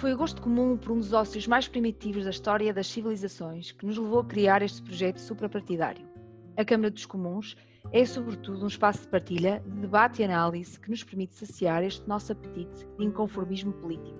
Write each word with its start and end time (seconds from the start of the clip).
Foi 0.00 0.14
o 0.14 0.16
gosto 0.16 0.40
comum 0.40 0.78
por 0.78 0.92
um 0.92 0.96
dos 0.96 1.12
ócios 1.12 1.46
mais 1.46 1.68
primitivos 1.68 2.24
da 2.24 2.30
história 2.30 2.72
das 2.72 2.86
civilizações 2.86 3.70
que 3.72 3.84
nos 3.84 3.98
levou 3.98 4.20
a 4.20 4.24
criar 4.24 4.62
este 4.62 4.80
projeto 4.80 5.18
suprapartidário. 5.18 6.08
A 6.56 6.64
Câmara 6.64 6.90
dos 6.90 7.04
Comuns 7.04 7.54
é, 7.92 8.02
sobretudo, 8.06 8.64
um 8.64 8.68
espaço 8.68 9.02
de 9.02 9.08
partilha, 9.08 9.62
de 9.62 9.80
debate 9.82 10.22
e 10.22 10.24
análise 10.24 10.80
que 10.80 10.88
nos 10.88 11.04
permite 11.04 11.34
saciar 11.34 11.84
este 11.84 12.08
nosso 12.08 12.32
apetite 12.32 12.88
de 12.96 13.04
inconformismo 13.04 13.74
político. 13.74 14.18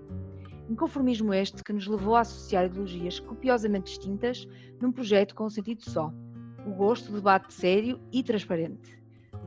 Inconformismo 0.68 1.32
este 1.32 1.64
que 1.64 1.72
nos 1.72 1.86
levou 1.86 2.14
a 2.14 2.20
associar 2.20 2.66
ideologias 2.66 3.18
copiosamente 3.18 3.86
distintas 3.86 4.46
num 4.82 4.92
projeto 4.92 5.34
com 5.34 5.46
um 5.46 5.50
sentido 5.50 5.82
só: 5.82 6.12
o 6.66 6.72
gosto 6.72 7.10
do 7.10 7.16
debate 7.16 7.54
sério 7.54 7.98
e 8.12 8.22
transparente. 8.22 8.99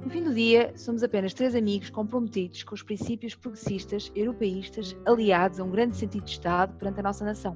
No 0.04 0.10
fim 0.10 0.22
do 0.22 0.34
dia, 0.34 0.74
somos 0.76 1.02
apenas 1.02 1.34
três 1.34 1.56
amigos 1.56 1.90
comprometidos 1.90 2.64
com 2.64 2.76
os 2.76 2.84
princípios 2.84 3.36
progressistas 3.36 4.12
europeístas 4.14 4.96
aliados 5.06 5.62
a 5.62 5.64
um 5.64 5.72
grande 5.72 5.96
sentido 5.96 6.26
de 6.26 6.32
Estado 6.32 6.76
perante 6.78 7.00
a 7.00 7.04
nossa 7.04 7.24
nação. 7.24 7.56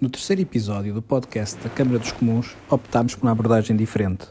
No 0.00 0.08
terceiro 0.08 0.40
episódio 0.40 0.94
do 0.94 1.02
podcast 1.02 1.62
da 1.62 1.68
Câmara 1.68 1.98
dos 1.98 2.12
Comuns, 2.12 2.56
optámos 2.70 3.14
por 3.14 3.26
uma 3.26 3.32
abordagem 3.32 3.76
diferente. 3.76 4.28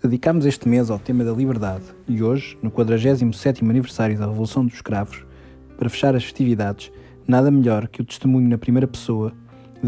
Dedicámos 0.00 0.46
este 0.46 0.68
mês 0.68 0.90
ao 0.90 1.00
tema 1.00 1.24
da 1.24 1.32
liberdade 1.32 1.84
e 2.06 2.22
hoje, 2.22 2.56
no 2.62 2.70
47º 2.70 3.68
aniversário 3.68 4.16
da 4.16 4.26
Revolução 4.26 4.64
dos 4.64 4.74
Escravos, 4.74 5.24
para 5.76 5.88
fechar 5.88 6.14
as 6.14 6.22
festividades, 6.22 6.92
nada 7.26 7.50
melhor 7.50 7.88
que 7.88 8.02
o 8.02 8.04
testemunho 8.04 8.48
na 8.48 8.58
primeira 8.58 8.86
pessoa 8.86 9.32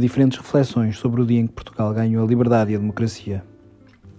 diferentes 0.01 0.39
reflexões 0.39 0.99
sobre 0.99 1.21
o 1.21 1.27
dia 1.27 1.41
em 1.41 1.47
que 1.47 1.53
Portugal 1.53 1.93
ganhou 1.93 2.25
a 2.25 2.29
liberdade 2.29 2.73
e 2.73 2.75
a 2.75 2.79
democracia. 2.79 3.45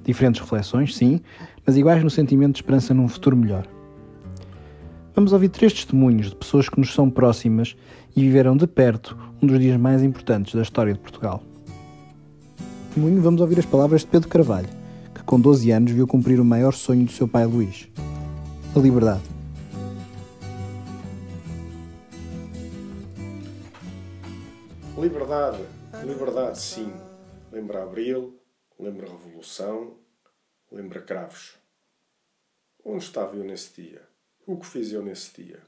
Diferentes 0.04 0.42
reflexões, 0.42 0.96
sim, 0.96 1.22
mas 1.66 1.78
iguais 1.78 2.04
no 2.04 2.10
sentimento 2.10 2.54
de 2.54 2.60
esperança 2.60 2.94
num 2.94 3.08
futuro 3.08 3.36
melhor. 3.36 3.68
Vamos 5.16 5.34
ouvir 5.34 5.50
três 5.50 5.74
testemunhos 5.74 6.30
de 6.30 6.36
pessoas 6.36 6.70
que 6.70 6.80
nos 6.80 6.94
são 6.94 7.10
próximas 7.10 7.76
e 8.16 8.22
viveram 8.22 8.56
de 8.56 8.68
perto 8.68 9.18
um 9.42 9.48
dos 9.48 9.60
dias 9.60 9.80
mais 9.80 10.04
importantes 10.04 10.56
da 10.56 10.62
história 10.62 10.94
de 10.94 11.00
Portugal. 11.00 11.44
Testemunho, 12.88 13.22
vamos 13.22 13.42
ouvir 13.42 13.60
as 13.60 13.66
palavras 13.66 14.02
de 14.02 14.08
Pedro 14.08 14.30
Carvalho, 14.30 14.70
que 15.14 15.24
com 15.24 15.40
12 15.40 15.72
anos 15.72 15.92
viu 15.92 16.08
cumprir 16.08 16.40
o 16.40 16.46
maior 16.46 16.74
sonho 16.74 17.06
do 17.06 17.12
seu 17.12 17.28
pai 17.28 17.46
Luís: 17.46 17.88
a 18.76 18.80
liberdade. 18.80 19.37
Liberdade, 25.00 25.62
liberdade, 26.04 26.60
sim. 26.60 26.92
Lembra 27.52 27.84
Abril, 27.84 28.42
lembra 28.80 29.08
Revolução, 29.08 29.96
lembra 30.72 31.04
Cravos. 31.04 31.56
Onde 32.84 33.04
estava 33.04 33.36
eu 33.36 33.44
nesse 33.44 33.80
dia? 33.80 34.10
O 34.48 34.58
que 34.58 34.66
fiz 34.66 34.92
eu 34.92 35.04
nesse 35.04 35.40
dia? 35.44 35.62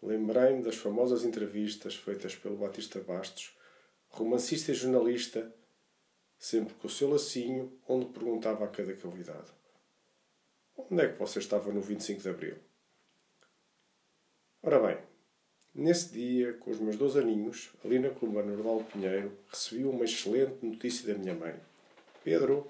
Lembrei-me 0.00 0.62
das 0.62 0.76
famosas 0.76 1.24
entrevistas 1.24 1.94
feitas 1.94 2.34
pelo 2.34 2.56
Batista 2.56 3.00
Bastos, 3.00 3.54
romancista 4.08 4.72
e 4.72 4.74
jornalista, 4.74 5.54
sempre 6.38 6.72
com 6.72 6.86
o 6.86 6.90
seu 6.90 7.10
lacinho, 7.10 7.78
onde 7.86 8.06
perguntava 8.06 8.64
a 8.64 8.68
cada 8.68 8.96
convidado: 8.96 9.52
Onde 10.74 11.02
é 11.02 11.12
que 11.12 11.18
você 11.18 11.38
estava 11.38 11.70
no 11.70 11.82
25 11.82 12.22
de 12.22 12.28
Abril? 12.30 12.56
Ora 14.62 14.80
bem, 14.80 15.11
Nesse 15.74 16.12
dia, 16.12 16.52
com 16.54 16.70
os 16.70 16.78
meus 16.78 16.96
dois 16.96 17.16
aninhos, 17.16 17.70
ali 17.82 17.98
na 17.98 18.10
coluna 18.10 18.42
Nordal 18.42 18.84
Pinheiro, 18.84 19.36
recebi 19.48 19.84
uma 19.84 20.04
excelente 20.04 20.64
notícia 20.64 21.10
da 21.10 21.18
minha 21.18 21.34
mãe. 21.34 21.58
Pedro, 22.22 22.66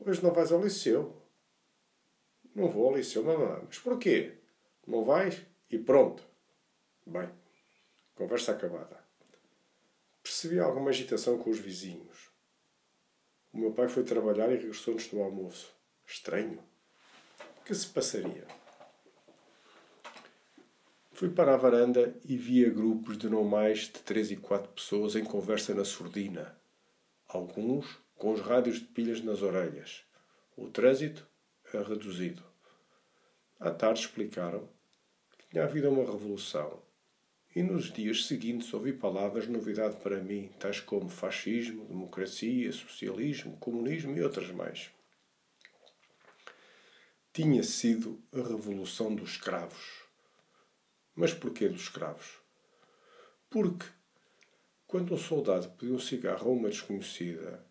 hoje 0.00 0.22
não 0.22 0.32
vais 0.32 0.50
ao 0.50 0.62
liceu. 0.62 1.14
Não 2.54 2.70
vou 2.70 2.88
ao 2.88 2.96
liceu, 2.96 3.22
mamãe. 3.22 3.62
Mas 3.66 3.78
porquê? 3.78 4.32
Não 4.86 5.04
vais? 5.04 5.44
E 5.70 5.78
pronto. 5.78 6.22
Bem, 7.04 7.28
conversa 8.14 8.52
acabada. 8.52 8.98
Percebi 10.22 10.58
alguma 10.58 10.88
agitação 10.88 11.36
com 11.36 11.50
os 11.50 11.58
vizinhos. 11.58 12.30
O 13.52 13.58
meu 13.58 13.72
pai 13.72 13.88
foi 13.88 14.04
trabalhar 14.04 14.50
e 14.50 14.56
regressou-nos 14.56 15.06
do 15.08 15.20
almoço. 15.20 15.70
Estranho. 16.06 16.62
O 17.60 17.64
que 17.64 17.74
se 17.74 17.86
passaria? 17.86 18.46
Fui 21.16 21.30
para 21.30 21.54
a 21.54 21.56
varanda 21.56 22.14
e 22.26 22.36
via 22.36 22.68
grupos 22.68 23.16
de 23.16 23.26
não 23.26 23.42
mais 23.42 23.84
de 23.84 24.00
três 24.00 24.30
e 24.30 24.36
quatro 24.36 24.68
pessoas 24.68 25.16
em 25.16 25.24
conversa 25.24 25.74
na 25.74 25.82
surdina. 25.82 26.54
Alguns 27.26 27.86
com 28.16 28.34
os 28.34 28.40
rádios 28.42 28.80
de 28.80 28.84
pilhas 28.84 29.22
nas 29.22 29.40
orelhas. 29.40 30.04
O 30.54 30.68
trânsito 30.68 31.26
é 31.72 31.78
reduzido. 31.78 32.42
À 33.58 33.70
tarde 33.70 34.00
explicaram 34.00 34.68
que 35.38 35.48
tinha 35.48 35.64
havido 35.64 35.88
uma 35.88 36.04
revolução. 36.04 36.82
E 37.54 37.62
nos 37.62 37.90
dias 37.90 38.26
seguintes 38.26 38.74
ouvi 38.74 38.92
palavras 38.92 39.44
de 39.44 39.52
novidade 39.52 39.96
para 40.02 40.22
mim, 40.22 40.50
tais 40.60 40.80
como 40.80 41.08
fascismo, 41.08 41.86
democracia, 41.86 42.70
socialismo, 42.72 43.56
comunismo 43.56 44.14
e 44.18 44.22
outras 44.22 44.50
mais. 44.50 44.90
Tinha 47.32 47.62
sido 47.62 48.22
a 48.34 48.36
revolução 48.36 49.14
dos 49.14 49.30
escravos 49.30 50.05
mas 51.16 51.32
porquê 51.32 51.68
dos 51.68 51.82
escravos? 51.82 52.38
Porque, 53.48 53.86
quando 54.86 55.14
um 55.14 55.18
soldado 55.18 55.70
pediu 55.70 55.96
um 55.96 55.98
cigarro 55.98 56.50
a 56.50 56.52
uma 56.52 56.68
desconhecida, 56.68 57.64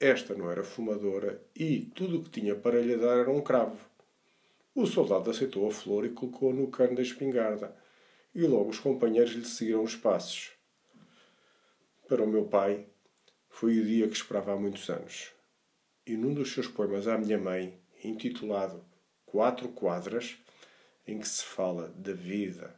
esta 0.00 0.34
não 0.34 0.50
era 0.50 0.64
fumadora 0.64 1.40
e 1.54 1.82
tudo 1.94 2.18
o 2.18 2.24
que 2.24 2.30
tinha 2.30 2.56
para 2.56 2.80
lhe 2.80 2.96
dar 2.96 3.18
era 3.18 3.30
um 3.30 3.40
cravo. 3.40 3.78
O 4.74 4.86
soldado 4.86 5.30
aceitou 5.30 5.68
a 5.68 5.70
flor 5.70 6.06
e 6.06 6.10
colocou-a 6.10 6.54
no 6.54 6.68
cano 6.68 6.96
da 6.96 7.02
espingarda, 7.02 7.76
e 8.34 8.42
logo 8.46 8.70
os 8.70 8.80
companheiros 8.80 9.32
lhe 9.32 9.44
seguiram 9.44 9.82
os 9.82 9.94
passos. 9.94 10.52
Para 12.08 12.24
o 12.24 12.26
meu 12.26 12.46
pai, 12.46 12.86
foi 13.50 13.78
o 13.78 13.84
dia 13.84 14.08
que 14.08 14.16
esperava 14.16 14.54
há 14.54 14.56
muitos 14.56 14.88
anos. 14.88 15.30
E 16.06 16.16
num 16.16 16.32
dos 16.32 16.52
seus 16.52 16.66
poemas 16.66 17.06
à 17.06 17.18
minha 17.18 17.38
mãe, 17.38 17.78
intitulado 18.02 18.82
Quatro 19.26 19.68
Quadras, 19.68 20.38
em 21.06 21.18
que 21.18 21.28
se 21.28 21.44
fala 21.44 21.88
da 21.88 22.12
vida, 22.12 22.74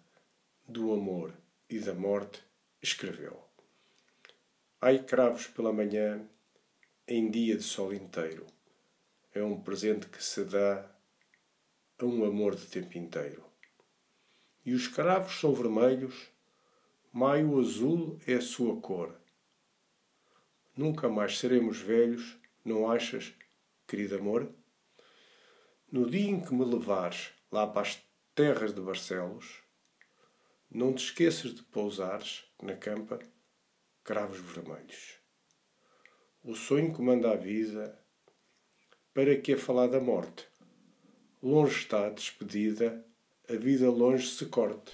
do 0.66 0.92
amor 0.92 1.34
e 1.68 1.78
da 1.78 1.92
morte, 1.92 2.42
escreveu: 2.82 3.42
Ai 4.80 5.02
cravos 5.02 5.46
pela 5.46 5.72
manhã, 5.72 6.26
em 7.06 7.30
dia 7.30 7.56
de 7.56 7.62
sol 7.62 7.92
inteiro, 7.92 8.46
é 9.32 9.42
um 9.42 9.60
presente 9.60 10.06
que 10.06 10.22
se 10.22 10.44
dá 10.44 10.90
a 11.98 12.04
um 12.04 12.24
amor 12.24 12.54
de 12.54 12.66
tempo 12.66 12.96
inteiro. 12.96 13.44
E 14.64 14.72
os 14.72 14.88
cravos 14.88 15.38
são 15.38 15.54
vermelhos, 15.54 16.30
maio 17.12 17.58
azul 17.60 18.18
é 18.26 18.34
a 18.34 18.40
sua 18.40 18.80
cor. 18.80 19.14
Nunca 20.76 21.08
mais 21.08 21.38
seremos 21.38 21.78
velhos, 21.78 22.36
não 22.64 22.90
achas, 22.90 23.34
querido 23.86 24.16
amor? 24.16 24.50
No 25.92 26.08
dia 26.08 26.30
em 26.30 26.40
que 26.40 26.54
me 26.54 26.64
levares 26.64 27.30
lá 27.52 27.66
para 27.66 27.82
as 27.82 27.96
terras 28.34 28.74
de 28.74 28.80
Barcelos, 28.80 29.62
não 30.68 30.92
te 30.92 31.04
esqueças 31.04 31.54
de 31.54 31.62
pousares 31.62 32.42
na 32.60 32.74
campa 32.74 33.20
cravos 34.02 34.38
vermelhos. 34.38 35.20
O 36.42 36.54
sonho 36.56 36.92
comanda 36.92 37.30
a 37.30 37.36
vida, 37.36 37.96
para 39.14 39.36
que 39.36 39.52
a 39.52 39.58
falar 39.58 39.86
da 39.86 40.00
morte? 40.00 40.48
Longe 41.40 41.78
está 41.78 42.10
despedida, 42.10 43.04
a 43.48 43.54
vida 43.54 43.88
longe 43.88 44.26
se 44.26 44.46
corte. 44.46 44.92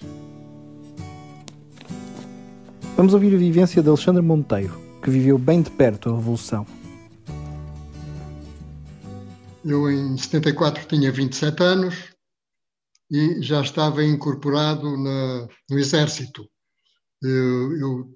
Vamos 2.94 3.14
ouvir 3.14 3.34
a 3.34 3.38
vivência 3.38 3.82
de 3.82 3.88
Alexandre 3.88 4.20
Monteiro, 4.20 4.78
que 5.02 5.08
viveu 5.08 5.38
bem 5.38 5.62
de 5.62 5.70
perto 5.70 6.10
a 6.10 6.16
Revolução. 6.16 6.66
Eu, 9.64 9.90
em 9.90 10.16
74, 10.16 10.86
tinha 10.86 11.10
27 11.10 11.62
anos, 11.62 12.09
e 13.10 13.42
já 13.42 13.60
estava 13.60 14.04
incorporado 14.04 14.96
na, 14.96 15.48
no 15.68 15.78
Exército. 15.78 16.48
Eu, 17.22 17.76
eu, 17.76 18.14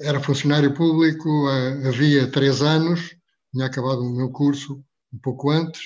era 0.00 0.20
funcionário 0.20 0.72
público 0.72 1.48
havia 1.86 2.30
três 2.30 2.62
anos, 2.62 3.14
tinha 3.52 3.66
acabado 3.66 4.00
o 4.00 4.16
meu 4.16 4.30
curso 4.30 4.82
um 5.12 5.18
pouco 5.18 5.50
antes, 5.50 5.82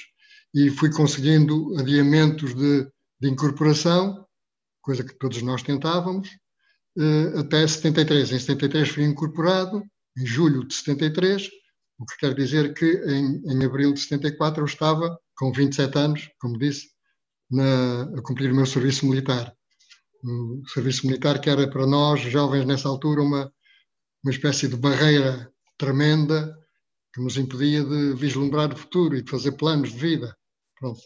e 0.54 0.70
fui 0.70 0.92
conseguindo 0.92 1.76
adiamentos 1.78 2.54
de, 2.54 2.86
de 3.20 3.28
incorporação, 3.28 4.24
coisa 4.80 5.02
que 5.02 5.18
todos 5.18 5.42
nós 5.42 5.62
tentávamos, 5.62 6.28
eh, 6.96 7.40
até 7.40 7.66
73. 7.66 8.30
Em 8.30 8.38
73 8.38 8.88
fui 8.88 9.04
incorporado, 9.04 9.82
em 10.16 10.24
julho 10.24 10.64
de 10.64 10.74
73, 10.74 11.48
o 11.98 12.06
que 12.06 12.16
quer 12.18 12.34
dizer 12.34 12.72
que 12.74 12.84
em, 12.84 13.42
em 13.46 13.64
abril 13.64 13.92
de 13.92 14.00
74 14.00 14.62
eu 14.62 14.66
estava 14.66 15.18
com 15.36 15.50
27 15.52 15.98
anos, 15.98 16.30
como 16.38 16.58
disse, 16.58 16.93
na, 17.54 18.02
a 18.18 18.22
cumprir 18.22 18.50
o 18.52 18.54
meu 18.54 18.66
serviço 18.66 19.06
militar. 19.06 19.54
O 20.22 20.62
serviço 20.68 21.06
militar 21.06 21.40
que 21.40 21.50
era 21.50 21.68
para 21.68 21.86
nós, 21.86 22.20
jovens 22.20 22.66
nessa 22.66 22.88
altura, 22.88 23.22
uma, 23.22 23.52
uma 24.22 24.30
espécie 24.32 24.68
de 24.68 24.76
barreira 24.76 25.52
tremenda 25.76 26.56
que 27.12 27.20
nos 27.20 27.36
impedia 27.36 27.84
de 27.84 28.14
vislumbrar 28.14 28.72
o 28.72 28.76
futuro 28.76 29.16
e 29.16 29.22
de 29.22 29.30
fazer 29.30 29.52
planos 29.52 29.92
de 29.92 29.98
vida. 29.98 30.36
Pronto. 30.78 31.00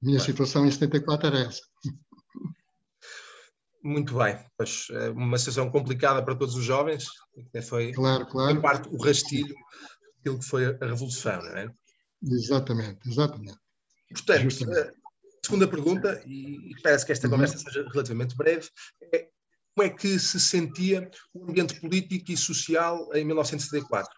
minha 0.00 0.18
situação 0.18 0.66
em 0.66 0.70
74 0.70 1.28
era 1.28 1.38
essa. 1.40 1.62
Muito 3.84 4.16
bem, 4.16 4.38
pois, 4.56 4.86
é 4.90 5.10
uma 5.10 5.38
situação 5.38 5.70
complicada 5.70 6.22
para 6.24 6.36
todos 6.36 6.54
os 6.54 6.64
jovens, 6.64 7.04
foi, 7.68 7.92
claro, 7.92 8.26
claro. 8.26 8.56
Em 8.56 8.60
parte, 8.60 8.88
o 8.88 8.96
rastilho 9.02 9.54
daquilo 10.16 10.38
que 10.38 10.44
foi 10.44 10.66
a 10.66 10.86
Revolução, 10.86 11.42
não 11.42 11.56
é? 11.56 11.68
Exatamente, 12.22 13.08
exatamente. 13.08 13.58
Portanto, 14.12 14.42
Justamente. 14.42 15.01
Segunda 15.44 15.66
pergunta, 15.66 16.22
e 16.26 16.72
parece 16.82 17.04
que 17.04 17.12
esta 17.12 17.26
uhum. 17.26 17.32
conversa 17.32 17.58
seja 17.58 17.86
relativamente 17.92 18.36
breve, 18.36 18.68
é 19.12 19.28
como 19.74 19.88
é 19.88 19.90
que 19.90 20.18
se 20.18 20.38
sentia 20.38 21.10
o 21.34 21.48
ambiente 21.48 21.80
político 21.80 22.30
e 22.30 22.36
social 22.36 23.08
em 23.14 23.24
1974? 23.24 24.10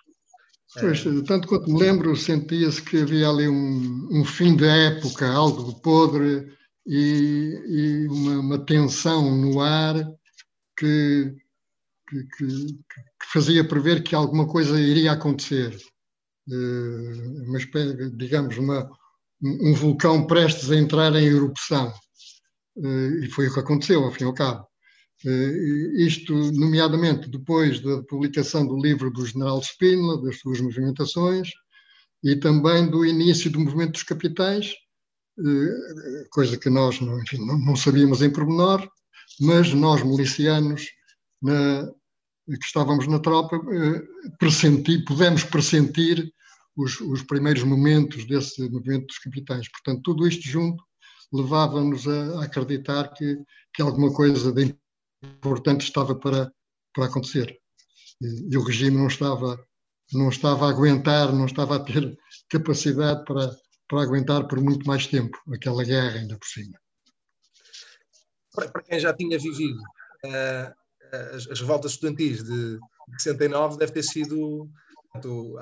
Pois, 0.80 1.04
tanto 1.26 1.46
quanto 1.46 1.70
me 1.70 1.78
lembro, 1.78 2.16
sentia-se 2.16 2.82
que 2.82 3.02
havia 3.02 3.28
ali 3.28 3.48
um, 3.48 4.08
um, 4.10 4.24
fim 4.24 4.56
da 4.56 4.66
época, 4.66 5.30
algo 5.30 5.72
de 5.72 5.80
podre 5.80 6.52
e, 6.84 7.62
e 7.68 8.08
uma, 8.08 8.40
uma, 8.40 8.66
tensão 8.66 9.30
no 9.36 9.60
ar 9.60 9.94
que, 10.76 11.36
que, 12.08 12.24
que, 12.36 12.76
fazia 13.32 13.66
prever 13.66 14.02
que 14.02 14.16
alguma 14.16 14.48
coisa 14.48 14.80
iria 14.80 15.12
acontecer. 15.12 15.76
Uh, 16.48 17.44
uma 17.46 17.58
espécie, 17.58 18.10
digamos, 18.10 18.58
uma, 18.58 18.90
um 19.44 19.74
vulcão 19.74 20.26
prestes 20.26 20.70
a 20.70 20.76
entrar 20.76 21.14
em 21.14 21.26
erupção. 21.26 21.92
Uh, 22.76 23.24
e 23.24 23.30
foi 23.30 23.48
o 23.48 23.54
que 23.54 23.60
aconteceu, 23.60 24.02
ao 24.02 24.10
fim 24.10 24.24
e 24.24 24.26
ao 24.26 24.34
cabo. 24.34 24.66
Uh, 25.24 25.96
isto, 25.98 26.34
nomeadamente, 26.52 27.28
depois 27.28 27.80
da 27.80 28.02
publicação 28.04 28.66
do 28.66 28.80
livro 28.80 29.10
do 29.10 29.24
general 29.24 29.60
Spínola, 29.62 30.22
das 30.22 30.40
suas 30.40 30.60
movimentações, 30.60 31.50
e 32.22 32.36
também 32.36 32.88
do 32.88 33.04
início 33.04 33.50
do 33.50 33.60
movimento 33.60 33.92
dos 33.92 34.02
capitais, 34.02 34.72
uh, 35.38 36.28
coisa 36.30 36.56
que 36.56 36.70
nós 36.70 37.00
enfim, 37.00 37.44
não, 37.44 37.58
não, 37.58 37.76
sabíamos 37.76 38.22
em 38.22 38.30
pormenor, 38.30 38.88
mas 39.40 39.72
nós, 39.74 40.02
milicianos, 40.02 40.86
na, 41.42 41.86
que 42.46 42.64
estávamos 42.64 43.06
na 43.06 43.18
tropa, 43.18 43.60
pressenti, 44.38 45.04
pudemos 45.04 45.44
pressentir 45.44 46.32
os, 46.76 47.00
os 47.00 47.22
primeiros 47.22 47.62
momentos 47.62 48.26
desse 48.26 48.68
movimento 48.68 49.06
dos 49.06 49.18
capitais. 49.18 49.68
Portanto, 49.70 50.02
tudo 50.02 50.26
isto 50.26 50.46
junto 50.46 50.82
levava-nos 51.32 52.06
a, 52.06 52.40
a 52.40 52.44
acreditar 52.44 53.12
que, 53.12 53.38
que 53.74 53.82
alguma 53.82 54.12
coisa 54.12 54.52
de 54.52 54.76
portanto, 55.40 55.82
estava 55.82 56.14
para, 56.14 56.52
para 56.92 57.06
acontecer. 57.06 57.58
E, 58.20 58.52
e, 58.52 58.56
o 58.56 58.62
regime 58.62 58.96
não 58.96 59.06
estava, 59.06 59.58
não 60.12 60.28
estava 60.28 60.66
a 60.66 60.70
aguentar, 60.70 61.32
não 61.32 61.46
estava 61.46 61.76
a 61.76 61.80
ter 61.80 62.16
capacidade 62.48 63.24
para, 63.24 63.56
para 63.88 64.02
aguentar 64.02 64.46
por 64.46 64.60
muito 64.60 64.86
mais 64.86 65.06
tempo 65.06 65.36
aquela 65.52 65.84
guerra, 65.84 66.18
ainda 66.18 66.38
por 66.38 66.46
cima. 66.46 66.78
Para, 68.52 68.82
quem 68.82 69.00
já 69.00 69.12
tinha 69.12 69.38
vivido 69.38 69.80
uh, 69.80 71.34
as, 71.34 71.48
as, 71.48 71.60
revoltas 71.60 71.92
estudantis 71.92 72.44
de 72.44 72.78
69, 73.18 73.78
deve 73.78 73.92
ter 73.92 74.04
sido 74.04 74.70
portanto, 75.14 75.56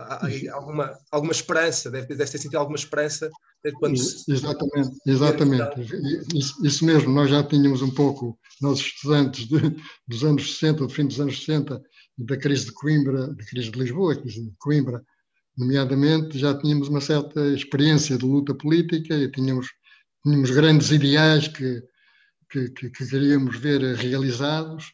alguma, 0.52 0.98
alguma 1.10 1.32
esperança, 1.32 1.90
deve 1.90 2.06
ter, 2.06 2.16
deve 2.16 2.30
ter 2.30 2.38
sentido 2.38 2.58
alguma 2.58 2.76
esperança 2.76 3.30
quando 3.78 3.94
Exatamente, 3.94 4.90
exatamente. 5.06 6.36
Isso, 6.36 6.66
isso, 6.66 6.84
mesmo, 6.84 7.12
nós 7.12 7.30
já 7.30 7.44
tínhamos 7.44 7.82
um 7.82 7.90
pouco, 7.90 8.38
nós 8.60 8.78
estudantes 8.78 9.46
de, 9.46 9.76
dos 10.08 10.24
anos 10.24 10.58
60, 10.58 10.78
do 10.80 10.88
fim 10.88 11.06
dos 11.06 11.20
anos 11.20 11.38
60, 11.44 11.80
da 12.18 12.36
crise 12.36 12.66
de 12.66 12.72
Coimbra, 12.72 13.28
da 13.28 13.44
crise 13.44 13.70
de 13.70 13.78
Lisboa, 13.78 14.16
crise 14.16 14.42
de 14.42 14.52
Coimbra, 14.58 15.02
nomeadamente, 15.56 16.38
já 16.38 16.58
tínhamos 16.58 16.88
uma 16.88 17.00
certa 17.00 17.46
experiência 17.48 18.16
de 18.16 18.24
luta 18.24 18.54
política 18.54 19.14
e 19.14 19.30
tínhamos, 19.30 19.68
tínhamos 20.24 20.50
grandes 20.50 20.90
ideais 20.90 21.46
que, 21.46 21.82
que, 22.50 22.70
que, 22.70 22.90
que 22.90 23.06
queríamos 23.06 23.56
ver 23.58 23.80
realizados, 23.96 24.92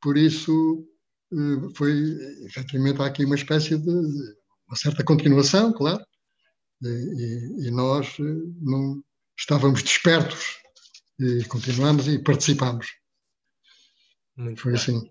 por 0.00 0.16
isso 0.16 0.84
foi, 1.74 1.92
efetivamente, 2.46 3.00
há 3.02 3.06
aqui 3.06 3.24
uma 3.24 3.34
espécie 3.34 3.76
de, 3.76 3.90
uma 3.90 4.76
certa 4.76 5.04
continuação, 5.04 5.72
claro, 5.72 6.04
e, 6.82 7.66
e 7.66 7.70
nós 7.70 8.16
eh, 8.20 8.22
não 8.60 9.02
estávamos 9.36 9.82
despertos 9.82 10.58
e 11.18 11.44
continuamos 11.44 12.06
e 12.06 12.18
participamos. 12.18 12.86
Muito 14.36 14.62
Foi 14.62 14.72
bem. 14.72 14.80
assim. 14.80 15.10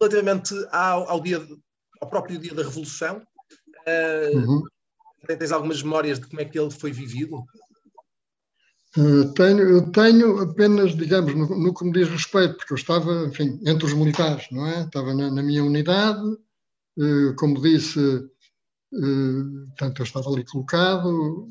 Relativamente 0.00 0.54
ao, 0.72 1.08
ao, 1.08 1.20
dia, 1.20 1.46
ao 2.00 2.08
próprio 2.08 2.38
dia 2.38 2.54
da 2.54 2.62
Revolução, 2.62 3.18
uh, 3.18 4.38
uhum. 4.38 4.62
tens 5.26 5.52
algumas 5.52 5.82
memórias 5.82 6.18
de 6.18 6.26
como 6.26 6.40
é 6.40 6.44
que 6.44 6.58
ele 6.58 6.70
foi 6.70 6.90
vivido? 6.90 7.44
Uh, 8.96 9.32
tenho, 9.34 9.60
eu 9.60 9.92
tenho 9.92 10.40
apenas, 10.40 10.96
digamos, 10.96 11.34
no, 11.34 11.46
no, 11.46 11.72
que 11.74 11.84
me 11.84 11.92
diz 11.92 12.08
respeito, 12.08 12.56
porque 12.56 12.72
eu 12.72 12.76
estava, 12.76 13.26
enfim, 13.26 13.60
entre 13.64 13.86
os 13.86 13.94
militares, 13.94 14.46
não 14.50 14.66
é? 14.66 14.82
Estava 14.82 15.14
na, 15.14 15.30
na 15.30 15.42
minha 15.42 15.62
unidade, 15.62 16.20
uh, 16.20 17.34
como 17.36 17.62
disse, 17.62 18.00
eh, 18.92 19.44
portanto, 19.68 20.00
eu 20.00 20.04
estava 20.04 20.28
ali 20.30 20.44
colocado, 20.44 21.46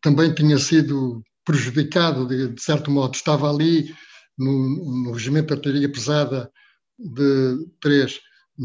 também 0.00 0.34
tinha 0.34 0.58
sido 0.58 1.22
prejudicado, 1.44 2.26
de, 2.26 2.48
de 2.48 2.62
certo 2.62 2.90
modo, 2.90 3.14
estava 3.14 3.50
ali 3.50 3.94
no, 4.36 5.04
no 5.04 5.12
regimento 5.12 5.48
de 5.48 5.54
artilharia 5.54 5.92
pesada 5.92 6.50
de 6.98 7.66
3 7.80 8.20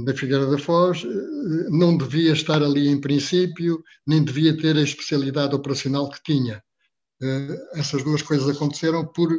da 0.06 0.14
Figueira 0.16 0.48
da 0.48 0.58
Foz, 0.58 1.04
eh, 1.04 1.70
não 1.70 1.98
devia 1.98 2.34
estar 2.34 2.64
ali 2.64 2.88
em 2.88 3.00
princípio, 3.00 3.84
nem 4.08 4.24
devia 4.24 4.58
ter 4.58 4.76
a 4.78 4.82
especialidade 4.82 5.54
operacional 5.54 6.10
que 6.10 6.24
tinha. 6.24 6.64
Eh, 7.24 7.80
essas 7.80 8.04
duas 8.04 8.22
coisas 8.22 8.50
aconteceram 8.50 9.06
por, 9.06 9.30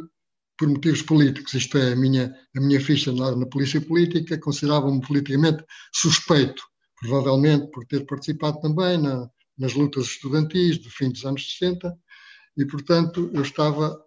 por 0.57 0.67
motivos 0.67 1.01
políticos, 1.01 1.53
isto 1.53 1.77
é, 1.77 1.93
a 1.93 1.95
minha, 1.95 2.33
a 2.55 2.61
minha 2.61 2.81
ficha 2.81 3.11
na, 3.11 3.35
na 3.35 3.45
Polícia 3.45 3.79
Política 3.79 4.39
considerava-me 4.39 5.01
politicamente 5.01 5.63
suspeito 5.93 6.63
provavelmente 6.99 7.69
por 7.71 7.85
ter 7.85 8.05
participado 8.05 8.59
também 8.59 8.97
na, 8.97 9.29
nas 9.57 9.73
lutas 9.73 10.05
estudantis 10.05 10.77
do 10.77 10.89
fim 10.89 11.11
dos 11.11 11.25
anos 11.25 11.53
60, 11.53 11.95
e, 12.57 12.65
portanto, 12.65 13.29
eu 13.33 13.41
estava, 13.41 13.97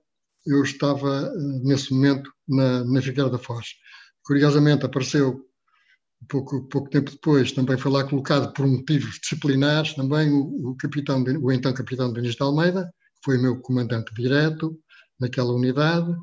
eu 0.47 0.63
estava 0.63 1.27
eh, 1.27 1.61
nesse 1.63 1.93
momento 1.93 2.32
na, 2.49 2.85
na 2.85 3.03
Figueira 3.03 3.31
da 3.31 3.39
Foz. 3.39 3.67
Curiosamente, 4.25 4.87
apareceu 4.87 5.44
pouco, 6.29 6.67
pouco 6.69 6.91
tempo 6.91 7.11
depois, 7.11 7.53
também 7.53 7.77
foi 7.77 7.93
lá 7.93 8.05
colocado 8.05 8.53
por 8.53 8.67
motivos 8.67 9.19
disciplinares, 9.20 9.94
também 9.94 10.31
o, 10.32 10.70
o 10.70 10.77
capitão, 10.77 11.23
o 11.23 11.53
então 11.53 11.73
capitão 11.73 12.13
Denis 12.13 12.35
de 12.35 12.43
Almeida, 12.43 12.93
foi 13.29 13.37
meu 13.37 13.61
comandante 13.61 14.11
direto 14.15 14.75
naquela 15.20 15.53
unidade, 15.53 16.17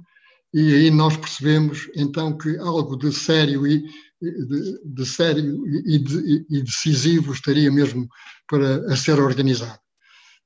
e 0.51 0.73
aí 0.73 0.89
nós 0.89 1.15
percebemos 1.15 1.87
então 1.95 2.35
que 2.35 2.57
algo 2.57 2.97
de 2.97 3.11
sério 3.13 3.67
e 3.67 3.87
de, 4.19 4.81
de 4.83 5.05
sério 5.05 5.67
e, 5.85 5.99
de, 5.99 6.45
e, 6.49 6.63
decisivo 6.63 7.31
estaria 7.31 7.71
mesmo 7.71 8.07
para 8.47 8.91
a 8.91 8.95
ser 8.95 9.19
organizado 9.19 9.79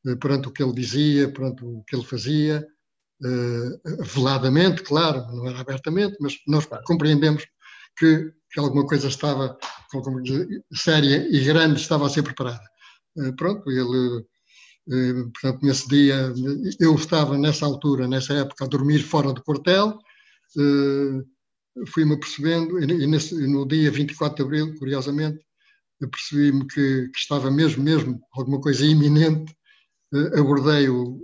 eh, 0.06 0.18
perante 0.18 0.50
o 0.50 0.51
que 0.51 0.62
ele 0.62 0.74
dizia, 0.74 1.32
perante 1.32 1.63
o 1.63 1.82
que 1.88 1.96
ele 1.96 2.04
fazia, 2.04 2.68
uh, 3.24 4.04
veladamente, 4.04 4.84
claro, 4.84 5.25
não 5.32 5.48
era 5.48 5.62
abertamente, 5.62 6.18
mas 6.20 6.36
nós 6.46 6.68
compreendemos 6.84 7.46
que, 7.98 8.34
que 8.51 8.60
alguma 8.60 8.86
coisa 8.86 9.08
estava, 9.08 9.58
séria 10.74 11.25
e 11.30 11.42
grande 11.42 11.80
estava 11.80 12.06
a 12.06 12.10
ser 12.10 12.24
preparada. 12.24 12.68
Uh, 13.16 13.34
pronto, 13.38 13.72
ele, 13.72 14.25
portanto, 15.34 15.63
nesse 15.63 15.88
dia, 15.88 16.34
eu 16.79 16.96
estava 16.96 17.38
nessa 17.38 17.65
altura, 17.65 18.08
nessa 18.08 18.34
época, 18.34 18.65
a 18.65 18.67
dormir 18.67 19.00
fora 19.00 19.31
do 19.31 19.43
quartel, 19.43 20.00
fui-me 21.88 22.15
apercebendo, 22.15 22.79
e 22.79 23.08
nesse, 23.08 23.36
no 23.48 23.67
dia 23.67 23.91
24 23.91 24.36
de 24.36 24.41
abril, 24.41 24.75
curiosamente, 24.77 25.46
percebi-me 26.08 26.65
que, 26.67 27.10
que, 27.10 27.19
estava 27.19 27.51
mesmo, 27.51 27.84
mesmo 27.84 28.22
alguma 28.34 28.60
coisa 28.62 28.86
iminente. 28.86 29.55
Uh, 30.12 30.39
abordei 30.39 30.89
o, 30.89 31.19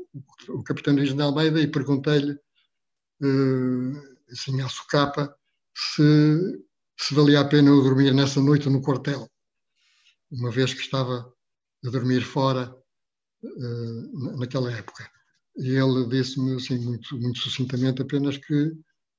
o, 0.49 0.63
capitão 0.63 0.93
Luís 0.93 1.13
de 1.13 1.21
Almeida 1.21 1.59
e 1.59 1.67
perguntei-lhe, 1.67 2.37
assim, 4.31 4.61
à 4.61 4.69
socapa, 4.69 5.35
se, 5.75 6.61
se 6.97 7.15
valia 7.15 7.39
a 7.39 7.45
pena 7.45 7.69
eu 7.69 7.81
dormir 7.81 8.13
nessa 8.13 8.39
noite 8.39 8.69
no 8.69 8.81
quartel, 8.81 9.27
uma 10.31 10.51
vez 10.51 10.73
que 10.73 10.81
estava 10.81 11.33
a 11.83 11.89
dormir 11.89 12.21
fora 12.21 12.75
naquela 14.37 14.71
época. 14.71 15.09
E 15.57 15.69
ele 15.69 16.07
disse-me, 16.07 16.55
assim, 16.55 16.77
muito, 16.79 17.17
muito 17.17 17.39
sucintamente, 17.39 18.01
apenas 18.01 18.37
que 18.37 18.73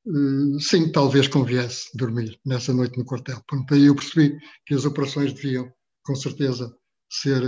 eh, 0.07 0.59
sim, 0.61 0.93
talvez 0.93 1.27
conviesse 1.29 1.97
dormir 1.97 2.39
nessa 2.45 2.73
noite 2.73 2.97
no 2.99 3.05
quartel. 3.05 3.43
Pronto, 3.47 3.75
aí 3.75 3.87
eu 3.87 3.95
percebi 3.95 4.39
que 4.65 4.75
as 4.75 4.85
operações 4.85 5.33
deviam, 5.33 5.71
com 6.05 6.15
certeza, 6.15 6.73
ser 7.11 7.43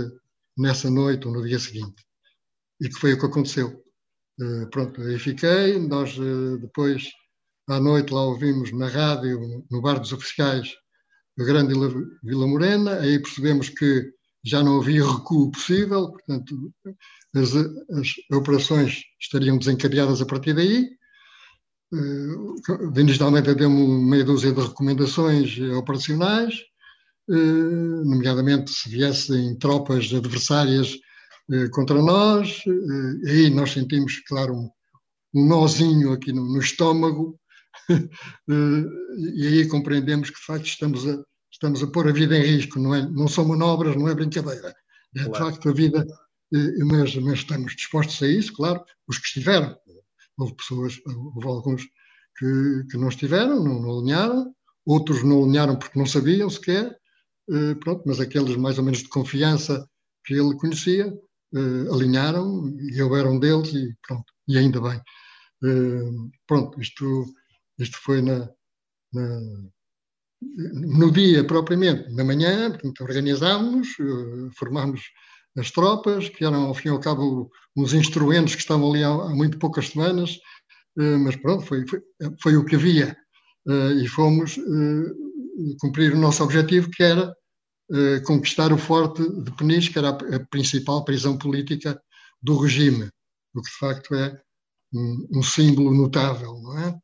nessa 0.57 0.89
noite 0.89 1.27
ou 1.27 1.33
no 1.33 1.47
dia 1.47 1.59
seguinte. 1.59 2.03
E 2.81 2.89
que 2.89 2.99
foi 2.99 3.13
o 3.13 3.19
que 3.19 3.25
aconteceu. 3.25 3.83
Uh, 4.41 4.69
pronto, 4.71 5.01
aí 5.01 5.19
fiquei. 5.19 5.79
Nós 5.79 6.17
uh, 6.17 6.57
depois, 6.59 7.09
à 7.69 7.79
noite, 7.79 8.13
lá 8.13 8.23
ouvimos 8.25 8.71
na 8.73 8.87
rádio, 8.87 9.65
no 9.69 9.81
bar 9.81 9.99
dos 9.99 10.13
oficiais, 10.13 10.69
a 11.39 11.43
grande 11.43 11.73
Vila 12.23 12.47
Morena. 12.47 12.99
Aí 12.99 13.21
percebemos 13.21 13.69
que 13.69 14.11
já 14.43 14.63
não 14.63 14.79
havia 14.79 15.05
recuo 15.05 15.51
possível, 15.51 16.11
portanto, 16.11 16.73
as, 17.35 17.55
as 17.55 18.13
operações 18.31 19.01
estariam 19.19 19.57
desencadeadas 19.57 20.21
a 20.21 20.25
partir 20.25 20.53
daí. 20.53 20.89
Uh, 21.91 22.91
Denis 22.91 23.17
de 23.17 23.23
Almeida 23.23 23.55
deu-me 23.55 24.09
meia 24.09 24.23
dúzia 24.23 24.53
de 24.53 24.61
recomendações 24.61 25.59
operacionais, 25.75 26.53
uh, 27.29 28.05
nomeadamente 28.05 28.71
se 28.71 28.89
viessem 28.89 29.57
tropas 29.57 30.13
adversárias 30.13 30.93
uh, 31.49 31.69
contra 31.71 32.01
nós, 32.01 32.61
aí 33.27 33.49
nós 33.49 33.71
sentimos, 33.71 34.19
claro, 34.27 34.53
um, 34.53 34.69
um 35.33 35.47
nozinho 35.47 36.13
aqui 36.13 36.31
no, 36.31 36.45
no 36.45 36.59
estômago, 36.59 37.39
e 38.47 39.47
aí 39.47 39.67
compreendemos 39.67 40.29
que, 40.29 40.39
de 40.39 40.45
facto, 40.45 40.65
estamos 40.65 41.07
a, 41.07 41.17
estamos 41.59 41.83
a 41.83 41.87
pôr 41.87 42.07
a 42.07 42.13
vida 42.13 42.37
em 42.37 42.41
risco, 42.41 42.79
não, 42.79 42.95
é, 42.95 43.07
não 43.09 43.27
são 43.27 43.45
manobras, 43.45 43.95
não 43.95 44.07
é 44.07 44.15
brincadeira. 44.15 44.73
É, 45.15 45.25
claro. 45.25 45.31
de 45.31 45.37
facto, 45.37 45.69
a 45.69 45.73
vida, 45.73 46.05
mas, 46.85 47.15
mas 47.15 47.39
estamos 47.39 47.75
dispostos 47.75 48.21
a 48.23 48.27
isso, 48.27 48.53
claro, 48.53 48.83
os 49.07 49.17
que 49.17 49.27
estiveram. 49.27 49.77
Houve 50.37 50.55
pessoas, 50.55 50.99
houve 51.05 51.47
alguns 51.47 51.83
que, 52.37 52.83
que 52.89 52.97
não 52.97 53.09
estiveram, 53.09 53.61
não, 53.61 53.81
não 53.81 53.99
alinharam, 53.99 54.55
outros 54.85 55.21
não 55.23 55.43
alinharam 55.43 55.77
porque 55.77 55.99
não 55.99 56.05
sabiam 56.05 56.49
sequer, 56.49 56.97
eh, 57.51 57.75
pronto, 57.75 58.03
mas 58.05 58.19
aqueles 58.21 58.55
mais 58.55 58.77
ou 58.77 58.85
menos 58.85 58.99
de 58.99 59.09
confiança 59.09 59.87
que 60.25 60.35
ele 60.35 60.55
conhecia, 60.55 61.13
eh, 61.53 61.93
alinharam 61.93 62.69
e 62.79 62.97
eu 62.97 63.13
era 63.15 63.29
um 63.29 63.39
deles 63.39 63.73
e 63.73 63.93
pronto, 64.07 64.31
e 64.47 64.57
ainda 64.57 64.79
bem. 64.79 65.01
Eh, 65.63 66.11
pronto, 66.47 66.79
isto, 66.81 67.25
isto 67.77 67.97
foi 68.01 68.21
na, 68.21 68.49
na 69.13 69.41
no 70.41 71.11
dia 71.11 71.43
propriamente, 71.43 72.09
na 72.13 72.23
manhã, 72.23 72.71
portanto, 72.71 73.01
organizámos, 73.01 73.87
eh, 73.99 74.49
formámos 74.57 75.01
as 75.57 75.71
tropas, 75.71 76.29
que 76.29 76.45
eram, 76.45 76.65
ao 76.65 76.73
fim 76.73 76.89
e 76.89 76.91
ao 76.91 76.99
cabo, 76.99 77.51
uns 77.75 77.93
instrumentos 77.93 78.55
que 78.55 78.61
estavam 78.61 78.89
ali 78.89 79.03
há, 79.03 79.09
há 79.09 79.29
muito 79.29 79.59
poucas 79.59 79.89
semanas, 79.89 80.39
eh, 80.97 81.17
mas 81.17 81.35
pronto, 81.35 81.65
foi, 81.65 81.85
foi, 81.87 82.01
foi, 82.41 82.55
o 82.55 82.65
que 82.65 82.75
havia. 82.75 83.17
Eh, 83.67 84.03
e 84.03 84.07
fomos 84.07 84.57
cumprir 85.81 86.13
o 86.13 86.17
nosso 86.17 86.43
objetivo, 86.43 86.89
que 86.89 87.03
era 87.03 87.33
conquistar 88.25 88.71
o 88.71 88.77
forte 88.77 89.27
de 89.43 89.51
Peniche, 89.57 89.91
que 89.91 89.99
era 89.99 90.09
a 90.09 90.47
principal 90.49 91.03
prisão 91.03 91.37
política 91.37 91.99
do 92.41 92.57
regime, 92.57 93.09
o 93.53 93.61
que 93.61 93.69
de 93.69 93.77
facto 93.77 94.15
é 94.15 94.39
um, 94.93 95.27
um 95.37 95.43
símbolo 95.43 95.93
notável, 95.93 96.53
não 96.61 96.77
é? 96.79 96.99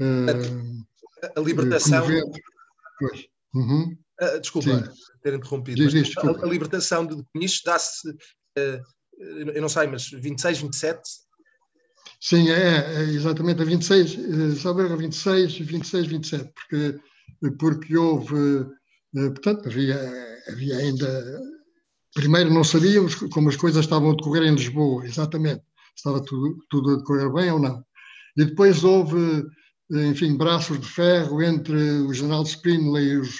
A, 0.00 1.38
a 1.38 1.40
libertação. 1.40 2.02
Pois. 3.08 3.26
Uhum. 3.54 3.96
Uh, 4.20 4.40
desculpa 4.40 4.84
Sim. 4.84 4.92
ter 5.22 5.34
interrompido. 5.34 5.76
Diz, 5.76 5.92
diz, 5.92 6.16
a, 6.18 6.44
a, 6.44 6.46
libertação 6.46 7.06
de 7.06 7.22
Peniche 7.32 7.62
dá-se, 7.64 8.08
uh, 8.08 8.82
eu 9.18 9.60
não 9.60 9.68
sei, 9.68 9.86
mas 9.86 10.08
26, 10.08 10.60
27? 10.60 11.00
Sim, 12.20 12.50
é, 12.50 12.94
é 12.94 13.02
exatamente 13.02 13.62
a 13.62 13.64
26, 13.64 14.14
uh, 14.16 14.56
sabe, 14.56 14.82
a 14.82 14.96
26, 14.96 15.58
26, 15.58 16.06
27, 16.06 16.52
porque, 16.54 17.00
porque 17.58 17.96
houve, 17.96 18.34
uh, 18.34 18.70
portanto, 19.12 19.68
havia, 19.68 19.96
havia 20.48 20.76
ainda. 20.76 21.40
Primeiro 22.14 22.52
não 22.52 22.62
sabíamos 22.62 23.14
como 23.14 23.48
as 23.48 23.56
coisas 23.56 23.84
estavam 23.84 24.10
a 24.10 24.14
decorrer 24.14 24.44
em 24.44 24.54
Lisboa, 24.54 25.04
exatamente, 25.04 25.62
estava 25.96 26.22
tudo, 26.22 26.58
tudo 26.68 26.90
a 26.90 26.96
decorrer 26.98 27.32
bem 27.32 27.50
ou 27.50 27.58
não. 27.58 27.82
E 28.36 28.44
depois 28.44 28.84
houve 28.84 29.44
enfim, 29.92 30.36
braços 30.36 30.80
de 30.80 30.86
ferro 30.86 31.42
entre 31.42 31.76
o 31.76 32.12
general 32.14 32.44
Spínola 32.46 33.00
e 33.00 33.16
os, 33.16 33.36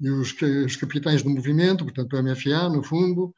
e 0.00 0.10
os, 0.10 0.34
os 0.66 0.76
capitães 0.76 1.22
do 1.22 1.30
movimento, 1.30 1.84
portanto 1.84 2.14
o 2.14 2.22
MFA, 2.22 2.68
no 2.68 2.82
fundo, 2.82 3.34